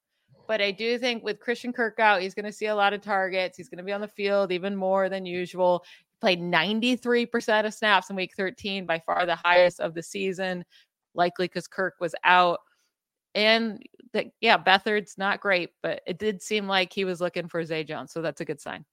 But 0.48 0.62
I 0.62 0.72
do 0.72 0.98
think 0.98 1.24
with 1.24 1.42
Christian 1.42 1.74
Kirk 1.74 2.00
out, 2.00 2.22
he's 2.22 2.34
going 2.34 2.46
to 2.46 2.54
see 2.54 2.68
a 2.68 2.76
lot 2.76 2.94
of 2.94 3.02
targets. 3.02 3.58
He's 3.58 3.68
going 3.68 3.80
to 3.80 3.84
be 3.84 3.92
on 3.92 4.02
the 4.02 4.08
field 4.08 4.52
even 4.52 4.76
more 4.76 5.10
than 5.10 5.26
usual 5.26 5.84
played 6.20 6.42
93% 6.42 7.66
of 7.66 7.74
snaps 7.74 8.10
in 8.10 8.16
week 8.16 8.34
13, 8.36 8.86
by 8.86 9.00
far 9.06 9.26
the 9.26 9.36
highest 9.36 9.80
of 9.80 9.94
the 9.94 10.04
season, 10.04 10.66
likely 11.14 11.48
because 11.48 11.68
Kirk 11.68 11.96
was 12.00 12.16
out. 12.24 12.60
And 13.36 13.82
the, 14.14 14.32
yeah, 14.42 14.58
Beathard's 14.58 15.18
not 15.18 15.42
great, 15.42 15.72
but 15.84 16.02
it 16.08 16.18
did 16.18 16.42
seem 16.42 16.68
like 16.68 16.92
he 16.92 17.06
was 17.06 17.22
looking 17.22 17.48
for 17.48 17.64
Zay 17.64 17.84
Jones. 17.84 18.12
So 18.12 18.22
that's 18.22 18.42
a 18.42 18.46
good 18.46 18.60
sign. 18.60 18.86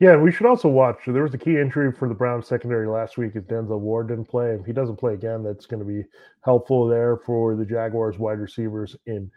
Yeah, 0.00 0.16
we 0.16 0.32
should 0.32 0.46
also 0.46 0.68
watch. 0.68 0.98
There 1.06 1.22
was 1.22 1.34
a 1.34 1.38
key 1.38 1.58
injury 1.58 1.92
for 1.92 2.08
the 2.08 2.14
Browns 2.14 2.48
secondary 2.48 2.88
last 2.88 3.16
week 3.16 3.36
as 3.36 3.44
Denzel 3.44 3.78
Ward 3.78 4.08
didn't 4.08 4.24
play. 4.24 4.50
If 4.50 4.66
he 4.66 4.72
doesn't 4.72 4.96
play 4.96 5.14
again, 5.14 5.44
that's 5.44 5.66
going 5.66 5.80
to 5.80 5.86
be 5.86 6.04
helpful 6.40 6.88
there 6.88 7.16
for 7.18 7.54
the 7.54 7.64
Jaguars 7.64 8.18
wide 8.18 8.40
receivers 8.40 8.96
in 9.06 9.30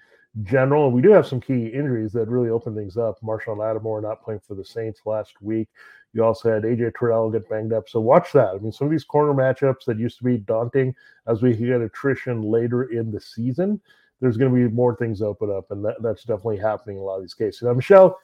general. 0.43 0.85
And 0.85 0.95
we 0.95 1.01
do 1.01 1.11
have 1.11 1.27
some 1.27 1.39
key 1.39 1.67
injuries 1.67 2.11
that 2.13 2.27
really 2.27 2.49
open 2.49 2.75
things 2.75 2.97
up. 2.97 3.19
Marshon 3.21 3.57
Lattimore 3.57 4.01
not 4.01 4.23
playing 4.23 4.41
for 4.47 4.55
the 4.55 4.65
Saints 4.65 5.01
last 5.05 5.33
week. 5.41 5.69
You 6.13 6.23
also 6.23 6.51
had 6.51 6.63
AJ 6.63 6.93
Terrell 6.97 7.29
get 7.29 7.47
banged 7.49 7.73
up. 7.73 7.87
So 7.87 7.99
watch 7.99 8.31
that. 8.33 8.55
I 8.55 8.57
mean, 8.57 8.71
some 8.71 8.87
of 8.87 8.91
these 8.91 9.03
corner 9.03 9.33
matchups 9.33 9.85
that 9.85 9.99
used 9.99 10.17
to 10.17 10.23
be 10.23 10.37
daunting 10.37 10.95
as 11.27 11.43
we 11.43 11.55
get 11.55 11.81
attrition 11.81 12.41
later 12.41 12.85
in 12.85 13.11
the 13.11 13.21
season, 13.21 13.79
there's 14.19 14.37
going 14.37 14.51
to 14.51 14.69
be 14.69 14.73
more 14.73 14.95
things 14.95 15.21
open 15.21 15.51
up. 15.51 15.69
And 15.69 15.85
that, 15.85 16.01
that's 16.01 16.23
definitely 16.23 16.57
happening 16.57 16.97
in 16.97 17.03
a 17.03 17.05
lot 17.05 17.17
of 17.17 17.21
these 17.21 17.35
cases. 17.35 17.61
Now, 17.61 17.73
Michelle, 17.73 18.19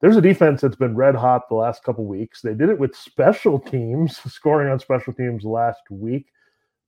there's 0.00 0.16
a 0.16 0.22
defense 0.22 0.62
that's 0.62 0.76
been 0.76 0.96
red 0.96 1.14
hot 1.14 1.48
the 1.48 1.54
last 1.54 1.84
couple 1.84 2.04
weeks. 2.04 2.40
They 2.40 2.54
did 2.54 2.70
it 2.70 2.78
with 2.78 2.96
special 2.96 3.58
teams, 3.58 4.16
scoring 4.32 4.70
on 4.70 4.80
special 4.80 5.12
teams 5.12 5.44
last 5.44 5.82
week. 5.90 6.26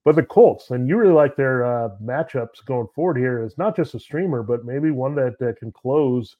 But 0.03 0.15
the 0.15 0.23
Colts, 0.23 0.71
and 0.71 0.87
you 0.87 0.97
really 0.97 1.13
like 1.13 1.37
their 1.37 1.63
uh, 1.63 1.89
matchups 2.03 2.65
going 2.65 2.87
forward 2.93 3.17
here, 3.17 3.43
is 3.43 3.57
not 3.57 3.75
just 3.75 3.95
a 3.95 3.99
streamer, 3.99 4.43
but 4.43 4.65
maybe 4.65 4.91
one 4.91 5.15
that 5.15 5.41
uh, 5.41 5.53
can 5.57 5.71
close, 5.71 6.35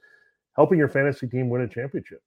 helping 0.57 0.77
your 0.77 0.89
fantasy 0.89 1.27
team 1.27 1.49
win 1.49 1.61
a 1.61 1.67
championship. 1.67 2.21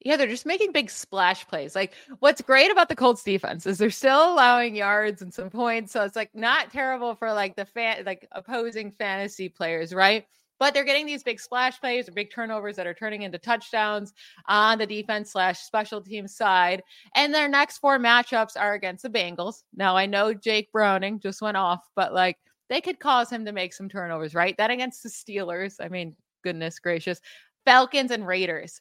Yeah, 0.00 0.16
they're 0.16 0.26
just 0.26 0.46
making 0.46 0.72
big 0.72 0.90
splash 0.90 1.46
plays. 1.46 1.74
Like 1.74 1.94
what's 2.20 2.40
great 2.40 2.70
about 2.70 2.88
the 2.88 2.96
Colts 2.96 3.22
defense 3.22 3.66
is 3.66 3.78
they're 3.78 3.90
still 3.90 4.32
allowing 4.32 4.74
yards 4.74 5.20
and 5.20 5.32
some 5.32 5.50
points. 5.50 5.92
So 5.92 6.04
it's 6.04 6.16
like 6.16 6.34
not 6.34 6.72
terrible 6.72 7.14
for 7.14 7.32
like 7.32 7.54
the 7.54 7.66
fan 7.66 8.04
like 8.06 8.26
opposing 8.32 8.92
fantasy 8.92 9.50
players, 9.50 9.92
right? 9.92 10.26
But 10.60 10.72
they're 10.72 10.84
getting 10.84 11.06
these 11.06 11.24
big 11.24 11.40
splash 11.40 11.80
plays 11.80 12.08
or 12.08 12.12
big 12.12 12.30
turnovers 12.30 12.76
that 12.76 12.86
are 12.86 12.94
turning 12.94 13.22
into 13.22 13.38
touchdowns 13.38 14.12
on 14.46 14.78
the 14.78 14.86
defense 14.86 15.32
slash 15.32 15.58
special 15.58 16.00
team 16.00 16.28
side. 16.28 16.84
And 17.16 17.34
their 17.34 17.48
next 17.48 17.78
four 17.78 17.98
matchups 17.98 18.56
are 18.56 18.74
against 18.74 19.02
the 19.02 19.10
Bengals. 19.10 19.64
Now 19.74 19.96
I 19.96 20.06
know 20.06 20.32
Jake 20.32 20.70
Browning 20.70 21.18
just 21.18 21.42
went 21.42 21.56
off, 21.56 21.88
but 21.96 22.14
like 22.14 22.36
they 22.68 22.80
could 22.80 23.00
cause 23.00 23.30
him 23.30 23.44
to 23.46 23.52
make 23.52 23.74
some 23.74 23.88
turnovers, 23.88 24.36
right? 24.36 24.56
That 24.56 24.70
against 24.70 25.02
the 25.02 25.08
Steelers. 25.08 25.74
I 25.80 25.88
mean, 25.88 26.14
goodness 26.44 26.78
gracious. 26.78 27.20
Falcons 27.64 28.12
and 28.12 28.24
Raiders 28.24 28.80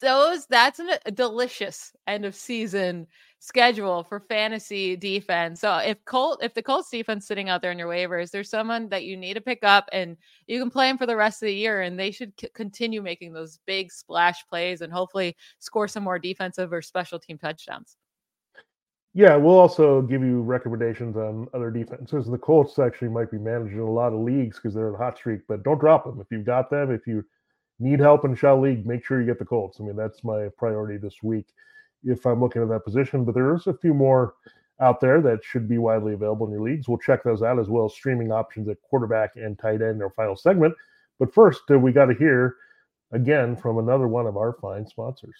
those 0.00 0.46
that's 0.46 0.80
a 1.06 1.10
delicious 1.10 1.92
end 2.06 2.24
of 2.24 2.34
season 2.34 3.06
schedule 3.40 4.04
for 4.04 4.20
fantasy 4.20 4.96
defense. 4.96 5.60
So 5.60 5.78
if 5.78 6.04
Colt 6.04 6.40
if 6.42 6.52
the 6.54 6.62
Colts 6.62 6.90
defense 6.90 7.26
sitting 7.26 7.48
out 7.48 7.62
there 7.62 7.72
in 7.72 7.78
your 7.78 7.88
waivers, 7.88 8.30
there's 8.30 8.50
someone 8.50 8.88
that 8.90 9.04
you 9.04 9.16
need 9.16 9.34
to 9.34 9.40
pick 9.40 9.64
up 9.64 9.88
and 9.92 10.16
you 10.46 10.60
can 10.60 10.70
play 10.70 10.88
them 10.88 10.98
for 10.98 11.06
the 11.06 11.16
rest 11.16 11.42
of 11.42 11.46
the 11.46 11.54
year 11.54 11.80
and 11.80 11.98
they 11.98 12.10
should 12.10 12.32
c- 12.38 12.50
continue 12.54 13.00
making 13.00 13.32
those 13.32 13.58
big 13.66 13.90
splash 13.90 14.46
plays 14.46 14.82
and 14.82 14.92
hopefully 14.92 15.36
score 15.58 15.88
some 15.88 16.04
more 16.04 16.18
defensive 16.18 16.70
or 16.70 16.82
special 16.82 17.18
team 17.18 17.38
touchdowns. 17.38 17.96
Yeah, 19.14 19.36
we'll 19.36 19.58
also 19.58 20.02
give 20.02 20.22
you 20.22 20.42
recommendations 20.42 21.16
on 21.16 21.48
other 21.54 21.70
defenses. 21.70 22.26
The 22.26 22.38
Colts 22.38 22.78
actually 22.78 23.08
might 23.08 23.30
be 23.30 23.38
managing 23.38 23.80
a 23.80 23.90
lot 23.90 24.12
of 24.12 24.20
leagues 24.20 24.56
because 24.56 24.74
they're 24.74 24.88
in 24.90 24.94
a 24.94 24.98
hot 24.98 25.16
streak, 25.16 25.40
but 25.48 25.64
don't 25.64 25.80
drop 25.80 26.04
them 26.04 26.20
if 26.20 26.26
you've 26.30 26.46
got 26.46 26.70
them. 26.70 26.92
If 26.92 27.06
you 27.06 27.24
need 27.80 27.98
help 28.00 28.24
in 28.26 28.36
Shell 28.36 28.60
League, 28.60 28.86
make 28.86 29.04
sure 29.04 29.18
you 29.18 29.26
get 29.26 29.38
the 29.38 29.46
Colts. 29.46 29.80
I 29.80 29.84
mean, 29.84 29.96
that's 29.96 30.22
my 30.22 30.48
priority 30.58 30.98
this 30.98 31.22
week 31.22 31.46
if 32.04 32.26
I'm 32.26 32.40
looking 32.40 32.62
at 32.62 32.68
that 32.68 32.84
position. 32.84 33.24
But 33.24 33.34
there's 33.34 33.66
a 33.66 33.74
few 33.74 33.94
more 33.94 34.34
out 34.80 35.00
there 35.00 35.20
that 35.20 35.44
should 35.44 35.68
be 35.68 35.78
widely 35.78 36.14
available 36.14 36.46
in 36.46 36.52
your 36.52 36.62
leagues. 36.62 36.88
We'll 36.88 36.98
check 36.98 37.22
those 37.22 37.42
out 37.42 37.58
as 37.58 37.68
well 37.68 37.84
as 37.84 37.92
streaming 37.92 38.32
options 38.32 38.68
at 38.68 38.80
quarterback 38.82 39.36
and 39.36 39.58
tight 39.58 39.82
end 39.82 39.96
in 39.96 40.02
our 40.02 40.10
final 40.10 40.36
segment. 40.36 40.74
But 41.18 41.34
first, 41.34 41.62
uh, 41.70 41.78
we 41.78 41.92
got 41.92 42.06
to 42.06 42.14
hear 42.14 42.56
again 43.12 43.56
from 43.56 43.78
another 43.78 44.08
one 44.08 44.26
of 44.26 44.36
our 44.36 44.54
fine 44.54 44.86
sponsors. 44.86 45.36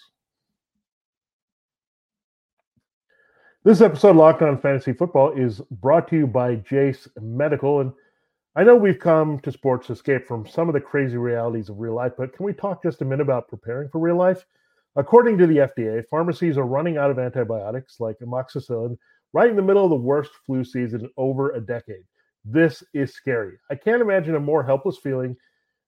This 3.62 3.80
episode, 3.82 4.10
of 4.10 4.16
Locked 4.16 4.42
On 4.42 4.58
Fantasy 4.58 4.92
Football, 4.92 5.32
is 5.32 5.60
brought 5.70 6.08
to 6.08 6.16
you 6.16 6.26
by 6.26 6.56
Jace 6.56 7.08
Medical. 7.20 7.80
And 7.80 7.92
I 8.56 8.64
know 8.64 8.74
we've 8.74 8.98
come 8.98 9.38
to 9.40 9.52
sports 9.52 9.88
to 9.88 9.92
escape 9.92 10.26
from 10.26 10.46
some 10.46 10.68
of 10.68 10.72
the 10.72 10.80
crazy 10.80 11.18
realities 11.18 11.68
of 11.68 11.78
real 11.78 11.94
life, 11.94 12.12
but 12.16 12.34
can 12.34 12.46
we 12.46 12.52
talk 12.52 12.82
just 12.82 13.02
a 13.02 13.04
minute 13.04 13.22
about 13.22 13.48
preparing 13.48 13.88
for 13.90 13.98
real 13.98 14.16
life? 14.16 14.46
According 14.96 15.38
to 15.38 15.46
the 15.46 15.58
FDA, 15.58 16.04
pharmacies 16.08 16.58
are 16.58 16.64
running 16.64 16.96
out 16.96 17.10
of 17.10 17.18
antibiotics 17.18 18.00
like 18.00 18.16
amoxicillin 18.18 18.96
right 19.32 19.50
in 19.50 19.56
the 19.56 19.62
middle 19.62 19.84
of 19.84 19.90
the 19.90 19.96
worst 19.96 20.32
flu 20.44 20.64
season 20.64 21.02
in 21.02 21.10
over 21.16 21.52
a 21.52 21.60
decade. 21.60 22.04
This 22.44 22.82
is 22.94 23.14
scary. 23.14 23.58
I 23.70 23.74
can't 23.76 24.02
imagine 24.02 24.34
a 24.34 24.40
more 24.40 24.64
helpless 24.64 24.98
feeling 24.98 25.36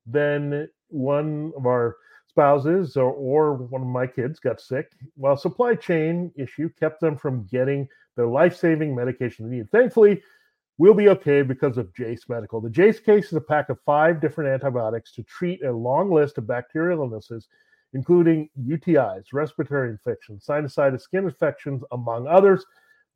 than 0.06 0.68
one 0.88 1.52
of 1.56 1.66
our 1.66 1.96
spouses 2.28 2.96
or, 2.96 3.12
or 3.12 3.54
one 3.54 3.82
of 3.82 3.88
my 3.88 4.06
kids 4.06 4.38
got 4.38 4.60
sick, 4.60 4.90
while 5.16 5.36
supply 5.36 5.74
chain 5.74 6.30
issue 6.36 6.70
kept 6.78 7.00
them 7.00 7.16
from 7.16 7.46
getting 7.50 7.88
the 8.16 8.24
life-saving 8.24 8.94
medication 8.94 9.48
they 9.48 9.56
need. 9.56 9.70
Thankfully, 9.70 10.22
we'll 10.78 10.94
be 10.94 11.08
okay 11.08 11.42
because 11.42 11.76
of 11.76 11.92
Jace 11.92 12.28
Medical. 12.28 12.60
The 12.60 12.70
Jace 12.70 13.02
case 13.02 13.26
is 13.26 13.34
a 13.34 13.40
pack 13.40 13.68
of 13.68 13.78
five 13.84 14.20
different 14.20 14.50
antibiotics 14.50 15.12
to 15.12 15.22
treat 15.24 15.64
a 15.64 15.72
long 15.72 16.10
list 16.10 16.38
of 16.38 16.46
bacterial 16.46 17.00
illnesses, 17.00 17.48
including 17.94 18.48
UTIs, 18.60 19.26
respiratory 19.32 19.90
infections, 19.90 20.44
sinusitis, 20.46 21.02
skin 21.02 21.24
infections, 21.24 21.82
among 21.92 22.26
others. 22.26 22.64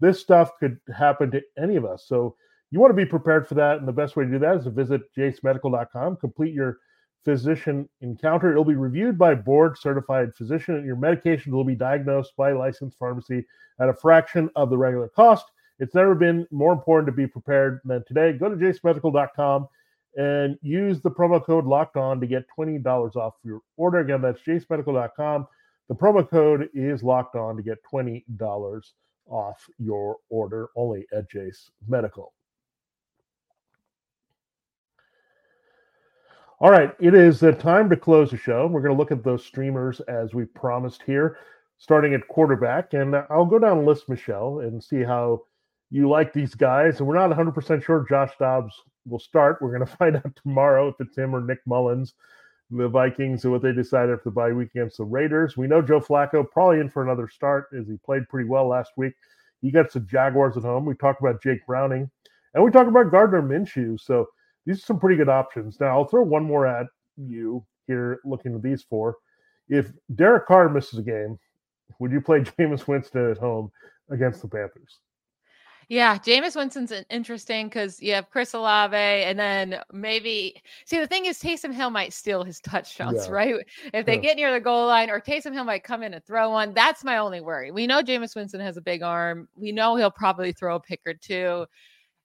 This 0.01 0.21
stuff 0.21 0.53
could 0.59 0.79
happen 0.95 1.31
to 1.31 1.43
any 1.59 1.77
of 1.77 1.85
us. 1.85 2.05
So 2.07 2.37
you 2.71 2.81
want 2.81 2.91
to 2.91 2.95
be 2.97 3.07
prepared 3.07 3.49
for 3.49 3.55
that. 3.55 3.79
And 3.79 3.89
the 3.89 3.93
best 3.93 4.17
way 4.17 4.25
to 4.25 4.31
do 4.31 4.39
that 4.41 4.57
is 4.59 4.65
to 4.65 4.71
visit 4.71 5.03
jacemedical.com, 5.17 6.17
complete 6.17 6.53
your 6.53 6.79
physician 7.25 7.89
encounter. 8.03 8.53
It'll 8.53 8.65
be 8.65 8.75
reviewed 8.75 9.19
by 9.19 9.35
board 9.35 9.79
certified 9.79 10.35
physician, 10.35 10.77
and 10.77 10.87
your 10.87 10.97
medications 10.97 11.53
will 11.53 11.65
be 11.65 11.75
diagnosed 11.75 12.33
by 12.37 12.53
licensed 12.53 12.99
pharmacy 12.99 13.45
at 13.81 13.89
a 13.89 13.95
fraction 13.95 14.51
of 14.57 14.71
the 14.71 14.79
regular 14.79 15.09
cost. 15.09 15.47
It's 15.79 15.95
never 15.95 16.15
been 16.15 16.47
more 16.51 16.73
important 16.73 17.07
to 17.07 17.13
be 17.13 17.27
prepared 17.27 17.81
than 17.85 18.05
today. 18.05 18.33
Go 18.33 18.49
to 18.49 18.57
jacemedical.com 18.57 19.69
and 20.17 20.59
use 20.63 21.01
the 21.01 21.11
promo 21.11 21.45
code 21.45 21.67
locked 21.67 21.97
on 21.97 22.21
to 22.21 22.27
get 22.27 22.47
$20 22.59 23.17
off 23.17 23.35
your 23.45 23.61
order. 23.77 23.99
Again, 23.99 24.23
that's 24.23 24.41
jacemedical.com. 24.41 25.47
The 25.89 25.95
promo 25.95 26.29
code 26.29 26.69
is 26.75 27.03
locked 27.03 27.37
on 27.37 27.57
to 27.57 27.63
get 27.63 27.79
$20 27.93 28.25
off 29.29 29.67
your 29.79 30.17
order 30.31 30.69
only 30.75 31.07
at 31.13 31.31
Jace 31.31 31.71
Medical. 31.87 32.33
All 36.59 36.71
right, 36.71 36.95
it 36.99 37.15
is 37.15 37.45
time 37.59 37.91
to 37.91 37.97
close 37.97 38.31
the 38.31 38.39
show. 38.39 38.67
We're 38.67 38.81
going 38.81 38.95
to 38.95 38.99
look 38.99 39.13
at 39.13 39.23
those 39.23 39.45
streamers 39.45 40.01
as 40.09 40.33
we 40.33 40.47
promised 40.47 41.03
here, 41.03 41.37
starting 41.77 42.15
at 42.15 42.27
quarterback. 42.29 42.95
And 42.95 43.15
I'll 43.29 43.45
go 43.45 43.59
down 43.59 43.85
list, 43.85 44.09
Michelle, 44.09 44.61
and 44.61 44.83
see 44.83 45.03
how 45.03 45.43
you 45.91 46.09
like 46.09 46.33
these 46.33 46.55
guys. 46.55 46.99
And 46.99 47.07
we're 47.07 47.15
not 47.15 47.31
100% 47.31 47.85
sure 47.85 48.07
Josh 48.09 48.33
Dobbs 48.39 48.75
will 49.07 49.19
start. 49.19 49.61
We're 49.61 49.77
going 49.77 49.87
to 49.87 49.97
find 49.97 50.17
out 50.17 50.37
tomorrow 50.43 50.89
if 50.89 50.97
it's 51.01 51.17
him 51.17 51.35
or 51.35 51.41
Nick 51.41 51.61
Mullens, 51.67 52.15
the 52.71 52.89
Vikings, 52.89 53.45
and 53.45 53.53
what 53.53 53.63
they 53.63 53.73
decided 53.73 54.13
after 54.13 54.25
the 54.25 54.31
bye 54.33 54.53
week 54.53 54.71
against 54.75 54.99
the 54.99 55.05
Raiders. 55.05 55.57
We 55.57 55.67
know 55.67 55.83
Joe 55.83 56.01
Flacco 56.01 56.49
probably 56.51 56.81
in 56.81 56.91
for 56.91 57.03
another 57.03 57.29
start 57.29 57.69
as 57.79 57.87
he 57.87 57.97
played 58.05 58.29
pretty 58.29 58.49
well 58.49 58.67
last 58.69 58.93
week. 58.97 59.15
He 59.63 59.71
got 59.71 59.93
the 59.93 60.01
Jaguars 60.01 60.57
at 60.57 60.63
home. 60.63 60.85
We 60.85 60.95
talked 60.95 61.21
about 61.21 61.43
Jake 61.43 61.67
Browning, 61.67 62.11
and 62.55 62.65
we 62.65 62.71
talked 62.71 62.89
about 62.89 63.11
Gardner 63.11 63.43
Minshew. 63.43 63.99
So 64.01 64.29
these 64.67 64.79
are 64.79 64.87
some 64.87 65.01
pretty 65.01 65.17
good 65.17 65.29
options. 65.29 65.81
Now, 65.81 65.99
I'll 65.99 66.05
throw 66.05 66.23
one 66.23 66.45
more 66.45 66.67
at 66.67 66.87
you 67.17 67.65
here 67.87 68.21
looking 68.25 68.55
at 68.55 68.63
these 68.63 68.83
four. 68.83 69.17
If 69.69 69.93
Derek 70.15 70.47
Carr 70.47 70.69
misses 70.69 70.99
a 70.99 71.03
game, 71.03 71.39
would 71.99 72.13
you 72.13 72.21
play 72.21 72.41
Jameis 72.59 72.87
Winston 72.87 73.31
at 73.31 73.39
home 73.39 73.71
against 74.11 74.43
the 74.43 74.49
Panthers? 74.49 74.99
Yeah, 75.89 76.19
Jameis 76.19 76.57
Winston's 76.57 76.93
interesting 77.11 77.69
because 77.69 78.03
you 78.03 78.13
have 78.15 78.29
Chris 78.31 78.55
Olave, 78.55 78.97
and 78.97 79.39
then 79.39 79.81
maybe 79.93 80.61
see 80.85 80.99
the 80.99 81.07
thing 81.07 81.27
is 81.27 81.39
Taysom 81.39 81.73
Hill 81.73 81.91
might 81.91 82.13
steal 82.13 82.43
his 82.43 82.59
touchdowns, 82.61 83.25
yeah. 83.27 83.33
right? 83.33 83.55
If 83.95 84.05
they 84.05 84.17
yeah. 84.17 84.21
get 84.21 84.37
near 84.37 84.53
the 84.53 84.61
goal 84.61 84.87
line, 84.87 85.11
or 85.11 85.21
Taysom 85.21 85.53
Hill 85.53 85.65
might 85.65 85.85
come 85.85 86.03
in 86.03 86.13
and 86.15 86.25
throw 86.25 86.51
one. 86.51 86.75
That's 86.75 87.05
my 87.05 87.19
only 87.19 87.41
worry. 87.41 87.71
We 87.71 87.87
know 87.87 88.03
Jameis 88.03 88.35
Winston 88.35 88.61
has 88.61 88.77
a 88.77 88.81
big 88.83 89.03
arm. 89.03 89.47
We 89.55 89.71
know 89.71 89.95
he'll 89.95 90.11
probably 90.11 90.53
throw 90.53 90.75
a 90.75 90.81
pick 90.81 91.01
or 91.07 91.15
two. 91.15 91.67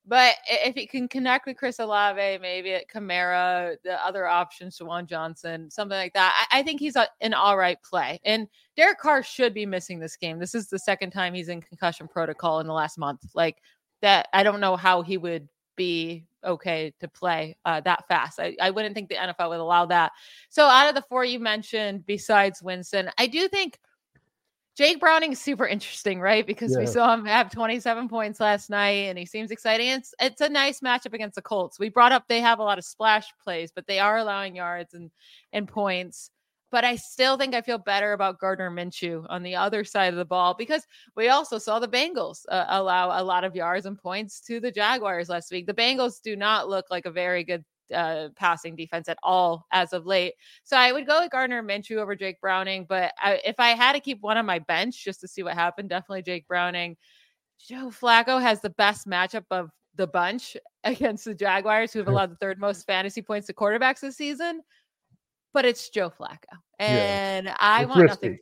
But 0.06 0.34
if 0.50 0.74
he 0.74 0.86
can 0.86 1.06
connect 1.06 1.46
with 1.46 1.56
Chris 1.56 1.78
Olave, 1.78 2.38
maybe 2.38 2.72
at 2.72 2.88
Kamara, 2.88 3.76
the 3.84 4.04
other 4.04 4.26
options, 4.26 4.78
Juwan 4.78 5.06
Johnson, 5.06 5.70
something 5.70 5.96
like 5.96 6.14
that, 6.14 6.48
I, 6.50 6.58
I 6.58 6.62
think 6.64 6.80
he's 6.80 6.96
a, 6.96 7.06
an 7.20 7.34
all 7.34 7.56
right 7.56 7.78
play. 7.82 8.20
And 8.24 8.48
Derek 8.76 8.98
Carr 8.98 9.22
should 9.22 9.54
be 9.54 9.64
missing 9.64 10.00
this 10.00 10.16
game. 10.16 10.40
This 10.40 10.56
is 10.56 10.68
the 10.68 10.78
second 10.78 11.12
time 11.12 11.34
he's 11.34 11.48
in 11.48 11.62
concussion 11.62 12.08
protocol 12.08 12.58
in 12.58 12.66
the 12.66 12.72
last 12.72 12.98
month. 12.98 13.20
Like 13.34 13.58
that, 14.00 14.28
I 14.32 14.42
don't 14.42 14.60
know 14.60 14.76
how 14.76 15.02
he 15.02 15.18
would 15.18 15.48
be 15.76 16.24
okay 16.44 16.92
to 16.98 17.06
play 17.06 17.56
uh, 17.64 17.80
that 17.82 18.08
fast. 18.08 18.40
I, 18.40 18.56
I 18.60 18.70
wouldn't 18.70 18.96
think 18.96 19.08
the 19.08 19.14
NFL 19.14 19.50
would 19.50 19.60
allow 19.60 19.86
that. 19.86 20.10
So 20.48 20.64
out 20.64 20.88
of 20.88 20.96
the 20.96 21.02
four 21.02 21.24
you 21.24 21.38
mentioned, 21.38 22.06
besides 22.06 22.60
Winston, 22.60 23.08
I 23.18 23.28
do 23.28 23.46
think– 23.46 23.78
Jake 24.76 25.00
Browning 25.00 25.32
is 25.32 25.40
super 25.40 25.66
interesting, 25.66 26.18
right? 26.20 26.46
Because 26.46 26.72
yeah. 26.72 26.78
we 26.78 26.86
saw 26.86 27.12
him 27.12 27.26
have 27.26 27.50
27 27.50 28.08
points 28.08 28.40
last 28.40 28.70
night 28.70 29.08
and 29.08 29.18
he 29.18 29.26
seems 29.26 29.50
exciting. 29.50 29.88
It's 29.88 30.14
it's 30.18 30.40
a 30.40 30.48
nice 30.48 30.80
matchup 30.80 31.12
against 31.12 31.34
the 31.34 31.42
Colts. 31.42 31.78
We 31.78 31.90
brought 31.90 32.12
up 32.12 32.24
they 32.26 32.40
have 32.40 32.58
a 32.58 32.62
lot 32.62 32.78
of 32.78 32.84
splash 32.84 33.26
plays, 33.44 33.70
but 33.74 33.86
they 33.86 33.98
are 33.98 34.18
allowing 34.18 34.56
yards 34.56 34.94
and 34.94 35.10
and 35.52 35.68
points. 35.68 36.30
But 36.70 36.84
I 36.86 36.96
still 36.96 37.36
think 37.36 37.54
I 37.54 37.60
feel 37.60 37.76
better 37.76 38.14
about 38.14 38.38
Gardner 38.38 38.70
Minshew 38.70 39.26
on 39.28 39.42
the 39.42 39.56
other 39.56 39.84
side 39.84 40.14
of 40.14 40.18
the 40.18 40.24
ball 40.24 40.54
because 40.54 40.86
we 41.16 41.28
also 41.28 41.58
saw 41.58 41.78
the 41.78 41.86
Bengals 41.86 42.46
uh, 42.48 42.64
allow 42.68 43.20
a 43.20 43.22
lot 43.22 43.44
of 43.44 43.54
yards 43.54 43.84
and 43.84 43.98
points 43.98 44.40
to 44.46 44.58
the 44.58 44.72
Jaguars 44.72 45.28
last 45.28 45.52
week. 45.52 45.66
The 45.66 45.74
Bengals 45.74 46.22
do 46.22 46.34
not 46.34 46.70
look 46.70 46.86
like 46.90 47.04
a 47.04 47.10
very 47.10 47.44
good 47.44 47.62
uh, 47.92 48.28
passing 48.36 48.76
defense 48.76 49.08
at 49.08 49.18
all 49.22 49.66
as 49.72 49.92
of 49.92 50.06
late. 50.06 50.34
So 50.64 50.76
I 50.76 50.92
would 50.92 51.06
go 51.06 51.20
with 51.20 51.30
Gardner 51.30 51.62
Minshew 51.62 51.96
over 51.96 52.14
Jake 52.14 52.40
Browning. 52.40 52.86
But 52.88 53.12
I, 53.18 53.40
if 53.44 53.56
I 53.58 53.70
had 53.70 53.92
to 53.92 54.00
keep 54.00 54.20
one 54.20 54.38
on 54.38 54.46
my 54.46 54.58
bench 54.58 55.04
just 55.04 55.20
to 55.20 55.28
see 55.28 55.42
what 55.42 55.54
happened, 55.54 55.88
definitely 55.88 56.22
Jake 56.22 56.46
Browning. 56.48 56.96
Joe 57.58 57.90
Flacco 57.90 58.40
has 58.40 58.60
the 58.60 58.70
best 58.70 59.06
matchup 59.06 59.44
of 59.50 59.70
the 59.96 60.06
bunch 60.06 60.56
against 60.84 61.24
the 61.24 61.34
Jaguars, 61.34 61.92
who 61.92 61.98
have 62.00 62.08
allowed 62.08 62.30
the 62.30 62.36
third 62.36 62.58
most 62.58 62.86
fantasy 62.86 63.22
points 63.22 63.46
to 63.46 63.52
quarterbacks 63.52 64.00
this 64.00 64.16
season. 64.16 64.62
But 65.54 65.64
it's 65.66 65.90
Joe 65.90 66.10
Flacco, 66.10 66.56
and 66.78 67.46
yeah. 67.46 67.56
I 67.60 67.82
it's 67.82 67.88
want 67.88 68.02
risky. 68.02 68.28
nothing. 68.28 68.38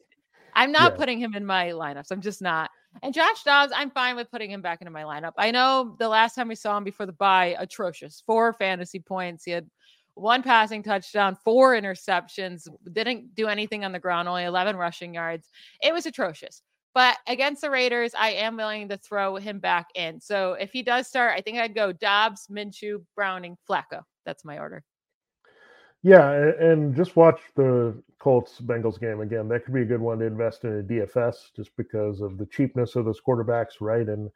I'm 0.55 0.73
not 0.73 0.93
yeah. 0.93 0.97
putting 0.97 1.19
him 1.19 1.35
in 1.35 1.45
my 1.45 1.71
lineups. 1.71 2.11
I'm 2.11 2.21
just 2.21 2.41
not. 2.41 2.71
And 3.03 3.15
Josh 3.15 3.43
Dobbs, 3.45 3.73
I'm 3.75 3.91
fine 3.91 4.17
with 4.17 4.31
putting 4.31 4.51
him 4.51 4.63
back 4.63 4.81
into 4.81 4.91
my 4.91 5.03
lineup. 5.03 5.33
I 5.37 5.51
know 5.51 5.97
the 5.99 6.09
last 6.09 6.35
time 6.35 6.49
we 6.49 6.55
saw 6.55 6.77
him 6.77 6.85
before 6.85 7.07
the 7.07 7.13
bye, 7.13 7.57
atrocious. 7.59 8.23
Four 8.27 8.53
fantasy 8.53 8.99
points. 8.99 9.45
He 9.45 9.53
had 9.53 9.69
one 10.15 10.43
passing 10.43 10.83
touchdown, 10.83 11.37
four 11.45 11.75
interceptions, 11.75 12.69
didn't 12.93 13.35
do 13.35 13.47
anything 13.47 13.85
on 13.85 13.93
the 13.93 13.99
ground, 13.99 14.29
only 14.29 14.45
11 14.45 14.77
rushing 14.77 15.15
yards. 15.15 15.49
It 15.83 15.95
was 15.95 16.07
atrocious. 16.07 16.63
But 16.93 17.17
against 17.29 17.63
the 17.63 17.71
Raiders, 17.71 18.13
I 18.19 18.31
am 18.33 18.57
willing 18.57 18.89
to 18.89 18.97
throw 18.97 19.37
him 19.37 19.61
back 19.61 19.89
in. 19.95 20.21
So 20.21 20.55
if 20.55 20.73
he 20.73 20.83
does 20.83 21.07
start, 21.07 21.35
I 21.37 21.41
think 21.41 21.59
I'd 21.59 21.75
go 21.75 21.93
Dobbs, 21.93 22.49
Minshew, 22.51 23.05
Browning, 23.15 23.57
Flacco. 23.69 24.03
That's 24.27 24.45
my 24.45 24.59
order. 24.59 24.83
Yeah, 26.03 26.33
and 26.59 26.95
just 26.95 27.17
watch 27.17 27.41
the 27.57 27.95
Colts 28.19 28.61
Bengals 28.61 28.99
game 28.99 29.21
again. 29.21 29.49
That 29.49 29.65
could 29.65 29.75
be 29.75 29.83
a 29.83 29.87
good 29.87 30.01
one 30.01 30.19
to 30.21 30.27
invest 30.27 30.65
in 30.65 30.79
a 30.79 30.83
DFS 30.83 31.55
just 31.55 31.77
because 31.77 32.21
of 32.21 32.39
the 32.39 32.47
cheapness 32.47 32.97
of 32.97 33.05
those 33.05 33.21
quarterbacks, 33.21 33.81
right? 33.81 34.09
And 34.09 34.31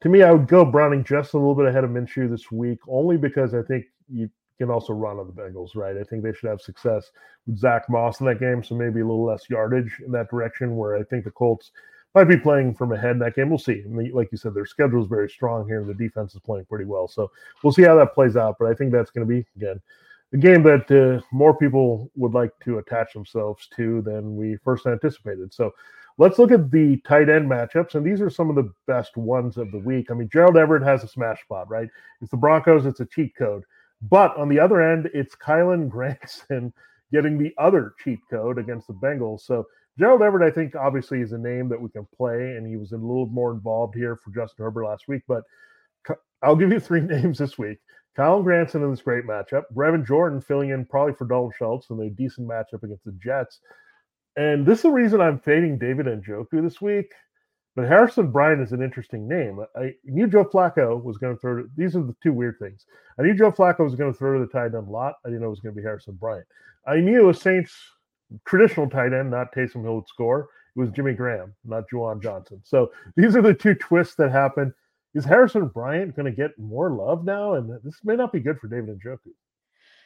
to 0.00 0.08
me, 0.08 0.22
I 0.22 0.32
would 0.32 0.48
go 0.48 0.64
Browning 0.64 1.04
just 1.04 1.34
a 1.34 1.38
little 1.38 1.54
bit 1.54 1.66
ahead 1.66 1.84
of 1.84 1.90
Minshew 1.90 2.30
this 2.30 2.50
week, 2.50 2.78
only 2.88 3.16
because 3.16 3.54
I 3.54 3.62
think 3.62 3.86
you 4.08 4.30
can 4.58 4.70
also 4.70 4.92
run 4.92 5.18
on 5.18 5.26
the 5.26 5.32
Bengals, 5.32 5.76
right? 5.76 5.96
I 5.96 6.04
think 6.04 6.22
they 6.22 6.32
should 6.32 6.48
have 6.48 6.60
success 6.60 7.10
with 7.46 7.58
Zack 7.58 7.88
Moss 7.90 8.20
in 8.20 8.26
that 8.26 8.40
game, 8.40 8.62
so 8.62 8.74
maybe 8.74 9.00
a 9.00 9.06
little 9.06 9.24
less 9.24 9.48
yardage 9.50 10.00
in 10.04 10.12
that 10.12 10.30
direction. 10.30 10.76
Where 10.76 10.96
I 10.96 11.02
think 11.04 11.24
the 11.24 11.30
Colts 11.30 11.72
might 12.14 12.24
be 12.24 12.36
playing 12.36 12.74
from 12.74 12.92
ahead 12.92 13.12
in 13.12 13.18
that 13.20 13.34
game. 13.34 13.48
We'll 13.48 13.58
see. 13.58 13.82
I 13.84 13.88
mean, 13.88 14.12
like 14.12 14.28
you 14.32 14.38
said, 14.38 14.54
their 14.54 14.66
schedule 14.66 15.02
is 15.02 15.08
very 15.08 15.28
strong 15.28 15.66
here, 15.66 15.80
and 15.80 15.88
the 15.88 15.94
defense 15.94 16.34
is 16.34 16.40
playing 16.40 16.66
pretty 16.66 16.84
well. 16.84 17.06
So 17.08 17.30
we'll 17.62 17.72
see 17.72 17.82
how 17.82 17.96
that 17.96 18.14
plays 18.14 18.36
out. 18.36 18.56
But 18.58 18.68
I 18.70 18.74
think 18.74 18.92
that's 18.92 19.10
going 19.10 19.26
to 19.26 19.32
be 19.32 19.46
again 19.56 19.80
a 20.32 20.36
game 20.36 20.62
that 20.62 20.90
uh, 20.90 21.24
more 21.30 21.56
people 21.56 22.10
would 22.16 22.32
like 22.32 22.52
to 22.64 22.78
attach 22.78 23.12
themselves 23.12 23.68
to 23.76 24.00
than 24.02 24.36
we 24.36 24.56
first 24.64 24.86
anticipated. 24.86 25.52
So 25.52 25.72
let's 26.18 26.38
look 26.38 26.52
at 26.52 26.70
the 26.70 26.96
tight 27.06 27.28
end 27.28 27.50
matchups, 27.50 27.94
and 27.94 28.04
these 28.04 28.20
are 28.20 28.30
some 28.30 28.48
of 28.48 28.56
the 28.56 28.72
best 28.86 29.16
ones 29.16 29.56
of 29.56 29.70
the 29.72 29.78
week. 29.78 30.10
I 30.10 30.14
mean, 30.14 30.28
Gerald 30.30 30.56
Everett 30.56 30.82
has 30.82 31.04
a 31.04 31.08
smash 31.08 31.42
spot, 31.42 31.68
right? 31.68 31.88
It's 32.20 32.30
the 32.30 32.36
Broncos, 32.36 32.86
it's 32.86 33.00
a 33.00 33.06
cheat 33.06 33.36
code. 33.36 33.64
But 34.02 34.36
on 34.36 34.48
the 34.48 34.58
other 34.58 34.80
end, 34.80 35.10
it's 35.14 35.36
Kylen 35.36 35.88
Granson 35.90 36.72
getting 37.12 37.38
the 37.38 37.52
other 37.58 37.94
cheat 38.02 38.20
code 38.30 38.58
against 38.58 38.86
the 38.86 38.94
Bengals. 38.94 39.42
So 39.42 39.66
Gerald 39.98 40.22
Everett, 40.22 40.50
I 40.50 40.54
think, 40.54 40.74
obviously 40.74 41.20
is 41.20 41.32
a 41.32 41.38
name 41.38 41.68
that 41.68 41.80
we 41.80 41.90
can 41.90 42.06
play, 42.16 42.56
and 42.56 42.66
he 42.66 42.76
was 42.76 42.92
a 42.92 42.96
little 42.96 43.26
more 43.26 43.52
involved 43.52 43.94
here 43.94 44.16
for 44.16 44.30
Justin 44.30 44.64
Herbert 44.64 44.86
last 44.86 45.08
week. 45.08 45.22
But 45.28 45.42
I'll 46.42 46.56
give 46.56 46.72
you 46.72 46.80
three 46.80 47.00
names 47.02 47.38
this 47.38 47.58
week. 47.58 47.78
Kylen 48.16 48.44
Granson 48.44 48.82
in 48.82 48.90
this 48.90 49.02
great 49.02 49.24
matchup. 49.24 49.64
Brevin 49.74 50.06
Jordan 50.06 50.40
filling 50.40 50.70
in 50.70 50.84
probably 50.84 51.14
for 51.14 51.26
Dalton 51.26 51.52
Schultz 51.56 51.90
in 51.90 52.00
a 52.00 52.10
decent 52.10 52.48
matchup 52.48 52.82
against 52.82 53.04
the 53.04 53.16
Jets. 53.22 53.60
And 54.36 54.66
this 54.66 54.78
is 54.78 54.82
the 54.82 54.90
reason 54.90 55.20
I'm 55.20 55.38
fading 55.38 55.78
David 55.78 56.06
and 56.06 56.24
Njoku 56.24 56.62
this 56.62 56.80
week. 56.80 57.12
But 57.74 57.88
Harrison 57.88 58.30
Bryant 58.30 58.60
is 58.60 58.72
an 58.72 58.82
interesting 58.82 59.26
name. 59.26 59.58
I 59.76 59.94
knew 60.04 60.26
Joe 60.26 60.44
Flacco 60.44 61.02
was 61.02 61.16
going 61.16 61.34
to 61.34 61.40
throw. 61.40 61.64
These 61.74 61.96
are 61.96 62.02
the 62.02 62.14
two 62.22 62.34
weird 62.34 62.58
things. 62.58 62.84
I 63.18 63.22
knew 63.22 63.34
Joe 63.34 63.50
Flacco 63.50 63.80
was 63.80 63.94
going 63.94 64.12
to 64.12 64.18
throw 64.18 64.38
to 64.38 64.44
the 64.44 64.52
tight 64.52 64.74
end 64.74 64.88
a 64.88 64.90
lot. 64.90 65.14
I 65.24 65.28
didn't 65.28 65.40
know 65.40 65.46
it 65.46 65.50
was 65.50 65.60
going 65.60 65.74
to 65.74 65.80
be 65.80 65.84
Harrison 65.84 66.14
Bryant. 66.14 66.46
I 66.86 66.96
knew 66.96 67.30
a 67.30 67.34
Saints 67.34 67.74
traditional 68.46 68.90
tight 68.90 69.14
end, 69.14 69.30
not 69.30 69.54
Taysom 69.54 69.82
Hill 69.82 69.96
would 69.96 70.08
score. 70.08 70.50
It 70.76 70.80
was 70.80 70.90
Jimmy 70.90 71.14
Graham, 71.14 71.54
not 71.64 71.84
Juwan 71.90 72.22
Johnson. 72.22 72.60
So 72.64 72.92
these 73.16 73.36
are 73.36 73.42
the 73.42 73.54
two 73.54 73.74
twists 73.74 74.16
that 74.16 74.32
happen. 74.32 74.74
Is 75.14 75.24
Harrison 75.24 75.68
Bryant 75.68 76.16
going 76.16 76.26
to 76.26 76.32
get 76.32 76.58
more 76.58 76.90
love 76.90 77.24
now? 77.24 77.54
And 77.54 77.70
this 77.84 78.00
may 78.02 78.16
not 78.16 78.32
be 78.32 78.40
good 78.40 78.58
for 78.58 78.68
David 78.68 78.98
Njoku. 78.98 79.32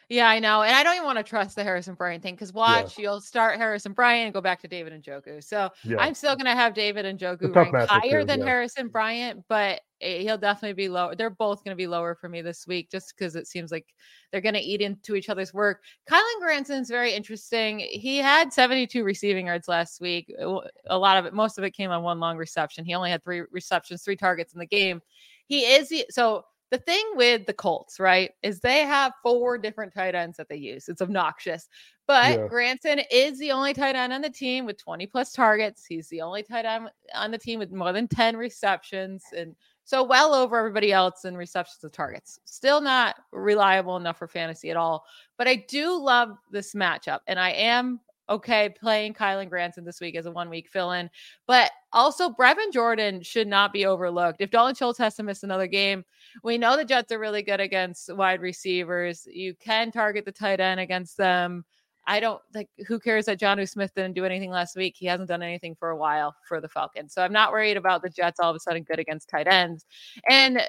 Yeah, 0.09 0.29
I 0.29 0.39
know. 0.39 0.63
And 0.63 0.75
I 0.75 0.85
don't 0.85 0.95
even 0.95 1.07
want 1.07 1.19
to 1.19 1.25
trust 1.25 1.57
the 1.57 1.65
Harrison 1.65 1.95
Bryant 1.95 2.23
thing 2.23 2.35
because 2.35 2.53
watch, 2.53 2.97
yeah. 2.97 3.03
you'll 3.03 3.21
start 3.21 3.57
Harrison 3.57 3.93
Bryant 3.93 4.27
and 4.27 4.35
go 4.35 4.41
back 4.41 4.61
to 4.61 4.69
David 4.69 4.93
and 4.93 5.03
Njoku. 5.03 5.43
So 5.43 5.71
yeah. 5.85 5.97
I'm 5.99 6.15
still 6.15 6.37
going 6.37 6.47
to 6.47 6.55
have 6.55 6.75
David 6.75 7.05
Njoku 7.19 7.55
ranked 7.55 7.91
higher 7.91 8.21
too, 8.21 8.27
than 8.27 8.41
yeah. 8.41 8.47
Harrison 8.47 8.89
Bryant, 8.89 9.45
but 9.49 9.81
Eh, 10.01 10.19
he'll 10.21 10.39
definitely 10.39 10.75
be 10.75 10.89
low. 10.89 11.13
They're 11.17 11.31
both 11.31 11.65
going 11.65 11.73
to 11.73 11.77
be 11.77 11.87
lower 11.87 12.15
for 12.15 12.29
me 12.29 12.43
this 12.43 12.67
week 12.67 12.91
just 12.91 13.15
because 13.17 13.35
it 13.35 13.47
seems 13.47 13.71
like 13.73 13.87
they're 14.31 14.41
going 14.41 14.55
to 14.55 14.61
eat 14.61 14.81
into 14.81 15.15
each 15.15 15.29
other's 15.29 15.55
work. 15.55 15.83
Kylen 16.11 16.41
Granson's 16.41 16.91
very 16.91 17.13
interesting. 17.13 17.79
He 17.79 18.19
had 18.19 18.53
72 18.53 19.03
receiving 19.05 19.47
yards 19.47 19.69
last 19.69 20.01
week. 20.01 20.33
Eh, 20.39 20.59
a 20.89 20.99
lot 20.99 21.17
of 21.17 21.27
it, 21.27 21.35
most 21.35 21.59
of 21.59 21.65
it 21.65 21.71
came 21.71 21.91
on 21.91 22.03
one 22.03 22.21
long 22.21 22.37
reception. 22.37 22.85
He 22.85 22.95
only 22.95 23.11
had 23.11 23.25
three 23.25 23.43
receptions, 23.51 24.03
three 24.03 24.17
targets 24.17 24.53
in 24.53 24.59
the 24.59 24.67
game. 24.67 25.01
He 25.47 25.61
is 25.61 25.89
the 25.89 26.05
so 26.11 26.45
the 26.71 26.79
thing 26.79 27.05
with 27.15 27.47
the 27.47 27.53
Colts, 27.53 28.01
right, 28.01 28.33
is 28.43 28.61
they 28.61 28.81
have 28.81 29.13
four 29.23 29.57
different 29.57 29.95
tight 29.95 30.15
ends 30.15 30.37
that 30.37 30.49
they 30.49 30.57
use. 30.57 30.89
It's 30.89 31.01
obnoxious. 31.01 31.69
But 32.09 32.39
yeah. 32.39 32.49
Granson 32.49 33.01
is 33.11 33.39
the 33.39 33.53
only 33.53 33.73
tight 33.73 33.95
end 33.95 34.13
on 34.13 34.21
the 34.21 34.31
team 34.31 34.67
with 34.67 34.79
20 34.79 35.07
plus 35.07 35.33
targets. 35.33 35.85
He's 35.87 36.09
the 36.09 36.23
only 36.23 36.43
tight 36.43 36.65
end 36.65 36.91
on 37.15 37.31
the 37.31 37.39
team 37.39 37.61
with 37.61 37.73
more 37.73 37.93
than 37.93 38.09
10 38.09 38.37
receptions. 38.37 39.25
And 39.37 39.55
so 39.87 40.03
well 40.03 40.35
over 40.35 40.59
everybody 40.59 40.93
else 40.93 41.25
in 41.25 41.37
receptions 41.37 41.79
and 41.85 41.93
targets. 41.93 42.41
Still 42.45 42.81
not 42.81 43.15
reliable 43.31 43.97
enough 43.97 44.19
for 44.19 44.27
fantasy 44.27 44.69
at 44.71 44.77
all. 44.77 45.05
But 45.39 45.47
I 45.47 45.65
do 45.69 45.97
love 45.97 46.37
this 46.51 46.75
matchup. 46.75 47.21
And 47.29 47.39
I 47.39 47.51
am 47.51 48.01
okay 48.29 48.69
playing 48.69 49.15
Kylen 49.15 49.49
Granson 49.49 49.85
this 49.85 50.01
week 50.01 50.17
as 50.17 50.27
a 50.27 50.33
one 50.33 50.51
week 50.51 50.69
fill 50.69 50.91
in. 50.91 51.09
But 51.47 51.71
also, 51.93 52.29
Brevin 52.29 52.73
Jordan 52.73 53.23
should 53.23 53.47
not 53.47 53.73
be 53.73 53.87
overlooked. 53.87 54.41
If 54.41 54.51
Dalton 54.51 54.75
Schultz 54.75 54.99
has 54.99 55.15
to 55.15 55.23
miss 55.23 55.45
another 55.45 55.69
game, 55.69 56.05
we 56.43 56.59
know 56.59 56.77
the 56.77 56.85
Jets 56.85 57.13
are 57.13 57.21
really 57.21 57.43
good 57.43 57.61
against 57.61 58.13
wide 58.13 58.41
receivers. 58.41 59.25
You 59.31 59.55
can 59.55 59.93
target 59.93 60.25
the 60.25 60.33
tight 60.33 60.59
end 60.59 60.81
against 60.81 61.17
them. 61.17 61.65
I 62.07 62.21
don't 62.21 62.41
like 62.55 62.69
who 62.87 63.01
cares 63.01 63.27
that 63.27 63.41
Jonnu 63.41 63.69
Smith 63.69 63.93
didn't 63.95 64.15
do 64.15 64.25
anything 64.25 64.51
last 64.51 64.77
week. 64.77 64.95
He 64.97 65.07
hasn't 65.07 65.29
done 65.29 65.43
anything 65.43 65.75
for 65.75 65.91
a 65.91 65.97
while 65.97 66.35
for 66.47 66.61
the 66.61 66.69
Falcons. 66.69 67.13
So 67.13 67.23
I'm 67.23 67.33
not 67.33 67.53
worried 67.53 67.77
about 67.77 68.03
the 68.03 68.11
Jets 68.11 68.39
all 68.39 68.51
of 68.51 68.57
a 68.57 68.61
sudden 68.61 68.85
good 68.85 68.99
against 68.99 69.29
tight 69.29 69.49
ends. 69.49 69.85
And 70.29 70.59
uh, 70.59 70.63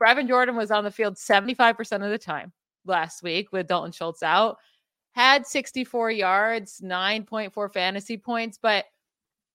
Brevin 0.00 0.28
Jordan 0.28 0.56
was 0.56 0.70
on 0.70 0.84
the 0.84 0.90
field 0.90 1.16
75% 1.16 2.04
of 2.04 2.10
the 2.10 2.18
time 2.18 2.52
last 2.84 3.22
week 3.22 3.52
with 3.52 3.66
Dalton 3.66 3.92
Schultz 3.92 4.22
out 4.22 4.58
had 5.12 5.46
64 5.46 6.10
yards, 6.10 6.80
9.4 6.82 7.72
fantasy 7.72 8.16
points, 8.16 8.58
but 8.60 8.86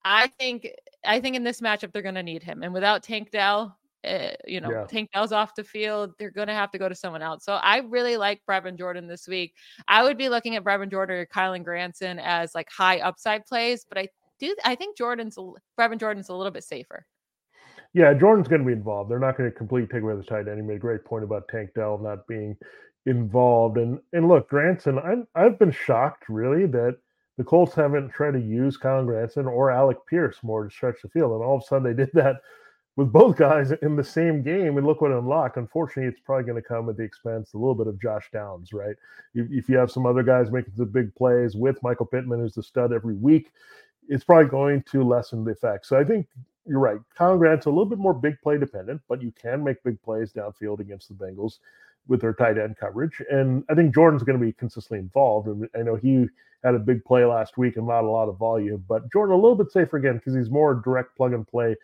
I 0.04 0.28
think 0.38 0.68
I 1.04 1.20
think 1.20 1.36
in 1.36 1.44
this 1.44 1.60
matchup 1.60 1.92
they're 1.92 2.02
going 2.02 2.14
to 2.14 2.22
need 2.22 2.42
him. 2.42 2.62
And 2.62 2.72
without 2.72 3.02
Tank 3.02 3.30
Dell, 3.30 3.77
uh, 4.04 4.30
you 4.46 4.60
know, 4.60 4.70
yeah. 4.70 4.84
Tank 4.84 5.10
Dell's 5.12 5.32
off 5.32 5.54
the 5.54 5.64
field, 5.64 6.12
they're 6.18 6.30
going 6.30 6.48
to 6.48 6.54
have 6.54 6.70
to 6.70 6.78
go 6.78 6.88
to 6.88 6.94
someone 6.94 7.22
else. 7.22 7.44
So 7.44 7.54
I 7.54 7.78
really 7.78 8.16
like 8.16 8.42
Brevin 8.48 8.78
Jordan 8.78 9.06
this 9.06 9.26
week. 9.26 9.54
I 9.88 10.02
would 10.02 10.16
be 10.16 10.28
looking 10.28 10.56
at 10.56 10.64
Brevin 10.64 10.90
Jordan 10.90 11.16
or 11.16 11.26
Kylen 11.26 11.64
Granson 11.64 12.18
as 12.18 12.54
like 12.54 12.68
high 12.70 12.98
upside 12.98 13.44
plays, 13.46 13.84
but 13.88 13.98
I 13.98 14.08
do 14.38 14.54
I 14.64 14.74
think 14.74 14.96
Jordan's 14.96 15.36
Brevin 15.78 15.98
Jordan's 15.98 16.28
a 16.28 16.34
little 16.34 16.52
bit 16.52 16.64
safer. 16.64 17.06
Yeah, 17.94 18.12
Jordan's 18.14 18.48
going 18.48 18.60
to 18.60 18.66
be 18.66 18.72
involved. 18.72 19.10
They're 19.10 19.18
not 19.18 19.36
going 19.36 19.50
to 19.50 19.56
completely 19.56 19.88
take 19.88 20.02
away 20.02 20.14
the 20.14 20.22
tight 20.22 20.46
end. 20.46 20.56
He 20.56 20.62
made 20.62 20.76
a 20.76 20.78
great 20.78 21.04
point 21.04 21.24
about 21.24 21.48
Tank 21.48 21.70
Dell 21.74 21.98
not 21.98 22.26
being 22.26 22.56
involved. 23.06 23.78
And 23.78 23.98
and 24.12 24.28
look, 24.28 24.48
Granson, 24.48 24.98
I'm 24.98 25.26
I've 25.34 25.58
been 25.58 25.72
shocked 25.72 26.28
really 26.28 26.66
that 26.66 26.98
the 27.36 27.44
Colts 27.44 27.74
haven't 27.74 28.10
tried 28.10 28.32
to 28.32 28.40
use 28.40 28.76
Kylen 28.76 29.06
Granson 29.06 29.46
or 29.46 29.70
Alec 29.70 29.98
Pierce 30.08 30.38
more 30.42 30.64
to 30.64 30.70
stretch 30.70 30.96
the 31.02 31.08
field. 31.08 31.32
And 31.32 31.42
all 31.42 31.56
of 31.56 31.62
a 31.62 31.66
sudden 31.66 31.84
they 31.84 31.94
did 31.94 32.12
that 32.14 32.36
with 32.98 33.12
both 33.12 33.36
guys 33.36 33.70
in 33.80 33.94
the 33.94 34.02
same 34.02 34.42
game. 34.42 34.76
And 34.76 34.84
look 34.84 35.00
what 35.00 35.12
unlocked. 35.12 35.56
Unfortunately, 35.56 36.10
it's 36.10 36.18
probably 36.18 36.42
going 36.42 36.60
to 36.60 36.68
come 36.68 36.88
at 36.88 36.96
the 36.96 37.04
expense 37.04 37.54
a 37.54 37.56
little 37.56 37.76
bit 37.76 37.86
of 37.86 38.02
Josh 38.02 38.28
Downs, 38.32 38.72
right? 38.72 38.96
If, 39.34 39.46
if 39.52 39.68
you 39.68 39.76
have 39.76 39.92
some 39.92 40.04
other 40.04 40.24
guys 40.24 40.50
making 40.50 40.72
the 40.76 40.84
big 40.84 41.14
plays 41.14 41.54
with 41.54 41.80
Michael 41.80 42.06
Pittman, 42.06 42.40
who's 42.40 42.54
the 42.54 42.62
stud 42.62 42.92
every 42.92 43.14
week, 43.14 43.52
it's 44.08 44.24
probably 44.24 44.50
going 44.50 44.82
to 44.90 45.04
lessen 45.04 45.44
the 45.44 45.52
effect. 45.52 45.86
So 45.86 45.96
I 45.96 46.02
think 46.02 46.26
you're 46.66 46.80
right. 46.80 46.98
Colin 47.16 47.38
Grant's 47.38 47.66
a 47.66 47.70
little 47.70 47.86
bit 47.86 48.00
more 48.00 48.12
big 48.12 48.34
play 48.42 48.58
dependent, 48.58 49.00
but 49.08 49.22
you 49.22 49.32
can 49.40 49.62
make 49.62 49.80
big 49.84 50.02
plays 50.02 50.32
downfield 50.32 50.80
against 50.80 51.06
the 51.06 51.14
Bengals 51.14 51.60
with 52.08 52.20
their 52.20 52.34
tight 52.34 52.58
end 52.58 52.78
coverage. 52.78 53.22
And 53.30 53.62
I 53.70 53.76
think 53.76 53.94
Jordan's 53.94 54.24
going 54.24 54.40
to 54.40 54.44
be 54.44 54.52
consistently 54.54 54.98
involved. 54.98 55.46
And 55.46 55.68
I 55.78 55.82
know 55.82 55.94
he 55.94 56.26
had 56.64 56.74
a 56.74 56.80
big 56.80 57.04
play 57.04 57.24
last 57.24 57.58
week 57.58 57.76
and 57.76 57.86
not 57.86 58.02
a 58.02 58.10
lot 58.10 58.28
of 58.28 58.38
volume, 58.38 58.84
but 58.88 59.08
Jordan 59.12 59.34
a 59.34 59.40
little 59.40 59.54
bit 59.54 59.70
safer 59.70 59.98
again 59.98 60.16
because 60.16 60.34
he's 60.34 60.50
more 60.50 60.74
direct 60.74 61.16
plug 61.16 61.32
and 61.32 61.46
play 61.46 61.76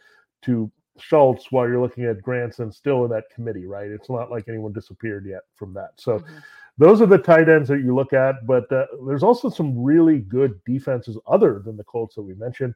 to 0.42 0.68
Schultz 0.98 1.50
while 1.50 1.68
you're 1.68 1.80
looking 1.80 2.04
at 2.04 2.22
Granson 2.22 2.70
still 2.70 3.04
in 3.04 3.10
that 3.10 3.30
committee, 3.34 3.66
right? 3.66 3.90
It's 3.90 4.10
not 4.10 4.30
like 4.30 4.44
anyone 4.48 4.72
disappeared 4.72 5.26
yet 5.26 5.42
from 5.54 5.74
that. 5.74 5.90
So 5.96 6.18
mm-hmm. 6.18 6.36
those 6.78 7.00
are 7.00 7.06
the 7.06 7.18
tight 7.18 7.48
ends 7.48 7.68
that 7.68 7.80
you 7.80 7.94
look 7.94 8.12
at, 8.12 8.46
but 8.46 8.70
uh, 8.72 8.86
there's 9.06 9.22
also 9.22 9.48
some 9.48 9.82
really 9.82 10.20
good 10.20 10.60
defenses 10.64 11.18
other 11.26 11.60
than 11.64 11.76
the 11.76 11.84
Colts 11.84 12.14
that 12.14 12.22
we 12.22 12.34
mentioned. 12.34 12.74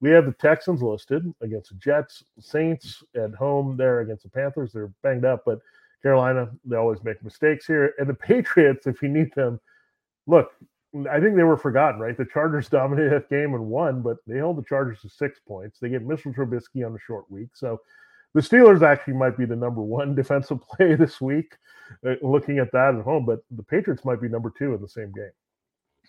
We 0.00 0.10
have 0.10 0.26
the 0.26 0.32
Texans 0.32 0.80
listed 0.80 1.32
against 1.40 1.70
the 1.70 1.76
Jets, 1.76 2.24
Saints 2.38 3.02
at 3.16 3.34
home 3.34 3.76
there 3.76 4.00
against 4.00 4.22
the 4.22 4.30
Panthers. 4.30 4.72
They're 4.72 4.92
banged 5.02 5.24
up, 5.24 5.42
but 5.44 5.58
Carolina, 6.02 6.50
they 6.64 6.76
always 6.76 7.02
make 7.02 7.22
mistakes 7.24 7.66
here. 7.66 7.94
And 7.98 8.08
the 8.08 8.14
Patriots, 8.28 8.86
if 8.86 9.02
you 9.02 9.08
need 9.08 9.34
them, 9.34 9.60
look, 10.26 10.52
I 11.10 11.20
think 11.20 11.36
they 11.36 11.42
were 11.42 11.56
forgotten, 11.56 12.00
right? 12.00 12.16
The 12.16 12.26
Chargers 12.32 12.68
dominated 12.70 13.12
that 13.12 13.30
game 13.30 13.54
and 13.54 13.66
won, 13.66 14.02
but 14.02 14.18
they 14.26 14.36
held 14.36 14.56
the 14.56 14.64
Chargers 14.68 15.00
to 15.02 15.08
six 15.08 15.38
points. 15.46 15.78
They 15.78 15.88
get 15.90 16.04
Mitchell 16.04 16.32
Trubisky 16.32 16.86
on 16.86 16.94
a 16.94 16.98
short 17.06 17.30
week. 17.30 17.50
So 17.54 17.80
the 18.34 18.40
Steelers 18.40 18.82
actually 18.82 19.14
might 19.14 19.36
be 19.36 19.44
the 19.44 19.56
number 19.56 19.82
one 19.82 20.14
defensive 20.16 20.60
play 20.62 20.94
this 20.94 21.20
week, 21.20 21.56
uh, 22.06 22.14
looking 22.22 22.58
at 22.58 22.72
that 22.72 22.94
at 22.94 23.04
home, 23.04 23.26
but 23.26 23.40
the 23.50 23.62
Patriots 23.62 24.04
might 24.04 24.20
be 24.20 24.28
number 24.28 24.52
two 24.56 24.74
in 24.74 24.80
the 24.80 24.88
same 24.88 25.12
game. 25.12 25.30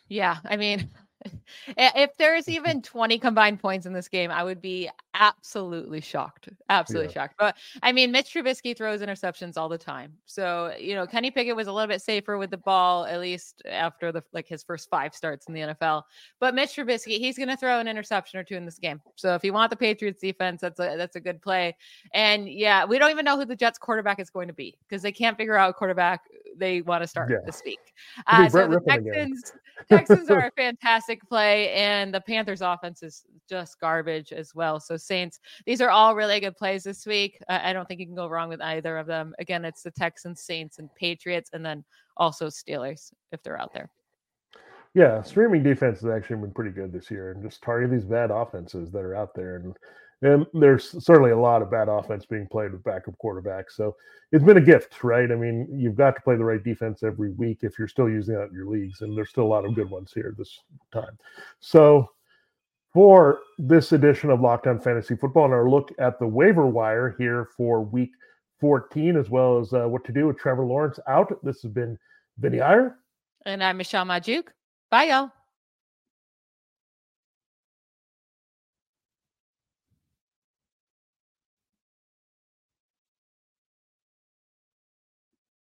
Yeah. 0.08 0.38
I 0.46 0.58
mean, 0.58 0.90
if 1.78 2.16
there's 2.18 2.48
even 2.48 2.82
20 2.82 3.20
combined 3.20 3.60
points 3.60 3.86
in 3.86 3.94
this 3.94 4.08
game, 4.08 4.32
I 4.32 4.44
would 4.44 4.62
be 4.62 4.90
absolutely 5.14 6.02
shocked. 6.02 6.50
Absolutely 6.70 7.08
yeah. 7.08 7.14
shocked. 7.14 7.36
But 7.38 7.58
I 7.84 7.92
mean, 7.92 8.12
Mitch 8.12 8.34
Trubisky 8.34 8.76
throws 8.76 9.02
interceptions 9.02 9.58
all 9.58 9.70
the 9.70 9.78
time. 9.78 10.14
So, 10.26 10.74
you 10.80 10.96
know, 10.96 11.06
Kenny 11.06 11.32
Pickett 11.32 11.56
was 11.56 11.68
a 11.68 11.74
little 11.74 11.88
bit 11.88 12.02
safer 12.02 12.38
with 12.38 12.52
the 12.52 12.58
ball, 12.58 13.06
at 13.06 13.20
least 13.20 13.62
after 13.68 14.12
the 14.12 14.24
like 14.34 14.48
his 14.48 14.64
first 14.64 14.90
five 14.90 15.14
starts 15.14 15.48
in 15.48 15.54
the 15.54 15.62
NFL. 15.62 16.04
But 16.40 16.56
Mitch 16.56 16.76
Trubisky, 16.76 17.20
he's 17.20 17.38
gonna 17.38 17.58
throw 17.58 17.80
an 17.80 17.88
interception 17.88 18.40
or 18.40 18.44
two 18.44 18.56
in 18.56 18.66
this 18.66 18.80
game. 18.80 19.02
So 19.16 19.36
if 19.36 19.44
you 19.44 19.54
want 19.54 19.70
the 19.70 19.78
Patriots 19.78 20.22
defense, 20.22 20.62
that's 20.62 20.80
a 20.80 20.96
that's 20.98 21.16
a 21.16 21.22
good 21.22 21.42
play. 21.42 21.76
And 22.14 22.48
yeah, 22.50 22.86
we 22.86 23.00
don't 23.00 23.12
even 23.12 23.26
know 23.26 23.38
who 23.38 23.46
the 23.46 23.56
Jets 23.56 23.78
quarterback 23.78 24.20
is 24.20 24.30
going 24.30 24.48
to 24.48 24.54
be 24.54 24.78
because 24.88 25.02
they 25.02 25.12
can't 25.12 25.38
figure 25.38 25.56
out 25.56 25.70
a 25.70 25.74
quarterback 25.74 26.24
they 26.60 26.82
want 26.82 27.02
to 27.02 27.08
start 27.08 27.30
yeah. 27.30 27.38
this 27.46 27.62
week. 27.66 27.80
Uh, 28.28 28.48
so 28.50 28.68
the 28.68 28.80
Texans, 28.88 29.54
Texans 29.90 30.30
are 30.30 30.48
a 30.48 30.52
fantastic 30.52 31.28
play, 31.28 31.72
and 31.72 32.14
the 32.14 32.22
Panthers 32.22 32.62
offense 32.62 33.02
is 33.02 33.24
just 33.50 33.80
garbage 33.80 34.32
as 34.32 34.54
well. 34.54 34.80
So 34.80 34.98
Saints, 34.98 35.40
these 35.66 35.82
are 35.82 35.90
all 35.90 36.16
really 36.16 36.40
good 36.40 36.56
plays 36.56 36.84
this 36.84 37.06
week. 37.06 37.42
Uh, 37.50 37.60
I 37.64 37.74
don't 37.74 37.88
think 37.88 38.00
you 38.00 38.06
can 38.06 38.16
go 38.16 38.28
wrong 38.28 38.50
with 38.50 38.62
either 38.62 38.98
of 38.98 39.08
them. 39.08 39.34
Again, 39.40 39.66
it's 39.66 39.84
the 39.84 39.92
Texans, 39.92 40.42
Saints, 40.42 40.80
and 40.80 40.94
Patriots, 40.96 41.50
and 41.54 41.66
then 41.66 41.84
also 42.18 42.48
Steelers 42.48 43.12
if 43.32 43.42
they're 43.42 43.60
out 43.60 43.74
there. 43.74 43.90
Yeah, 44.96 45.22
streaming 45.22 45.64
defense 45.64 46.02
has 46.02 46.10
actually 46.10 46.38
been 46.38 46.52
pretty 46.52 46.72
good 46.72 46.92
this 46.92 47.12
year, 47.12 47.32
and 47.32 47.44
just 47.44 47.62
target 47.62 47.92
these 47.92 48.06
bad 48.06 48.32
offenses 48.32 48.92
that 48.92 49.00
are 49.00 49.16
out 49.16 49.36
there. 49.36 49.58
And 49.58 49.78
and 50.22 50.46
there's 50.54 51.04
certainly 51.04 51.32
a 51.32 51.38
lot 51.38 51.62
of 51.62 51.72
bad 51.72 51.88
offense 51.88 52.26
being 52.26 52.48
played 52.48 52.72
with 52.72 52.84
backup 52.84 53.16
quarterbacks. 53.24 53.72
So 53.72 53.96
it's 54.32 54.44
been 54.44 54.58
a 54.58 54.62
gift, 54.62 55.04
right? 55.04 55.32
I 55.32 55.36
mean, 55.36 55.68
you've 55.72 55.96
got 55.96 56.16
to 56.16 56.22
play 56.22 56.36
the 56.36 56.44
right 56.44 56.64
defense 56.64 57.04
every 57.04 57.32
week 57.32 57.60
if 57.62 57.80
you're 57.80 57.88
still 57.88 58.10
using 58.10 58.36
that 58.36 58.50
in 58.50 58.54
your 58.54 58.68
leagues, 58.68 59.02
and 59.02 59.18
there's 59.18 59.30
still 59.30 59.46
a 59.46 59.48
lot 59.48 59.66
of 59.66 59.76
good 59.76 59.90
ones 59.90 60.12
here 60.14 60.36
this 60.38 60.60
time. 60.92 61.18
So 61.60 62.10
for 62.94 63.40
this 63.58 63.92
edition 63.92 64.30
of 64.30 64.42
Locked 64.42 64.68
On 64.68 64.80
Fantasy 64.80 65.16
Football 65.16 65.46
and 65.46 65.54
our 65.54 65.70
look 65.70 65.92
at 66.00 66.20
the 66.20 66.28
waiver 66.28 66.68
wire 66.68 67.16
here 67.18 67.50
for 67.56 67.82
week 67.82 68.12
14, 68.60 69.16
as 69.16 69.30
well 69.30 69.60
as 69.60 69.74
uh, 69.74 69.88
what 69.88 70.04
to 70.06 70.12
do 70.12 70.28
with 70.28 70.38
Trevor 70.38 70.66
Lawrence 70.66 71.00
out. 71.08 71.32
This 71.44 71.62
has 71.62 71.72
been 71.72 71.98
Vinnie 72.40 72.62
Iyer. 72.62 72.98
And 73.46 73.64
I'm 73.64 73.78
Michelle 73.78 74.06
Magdziuk. 74.06 74.48
Bye, 74.90 75.06
y'all. 75.06 75.32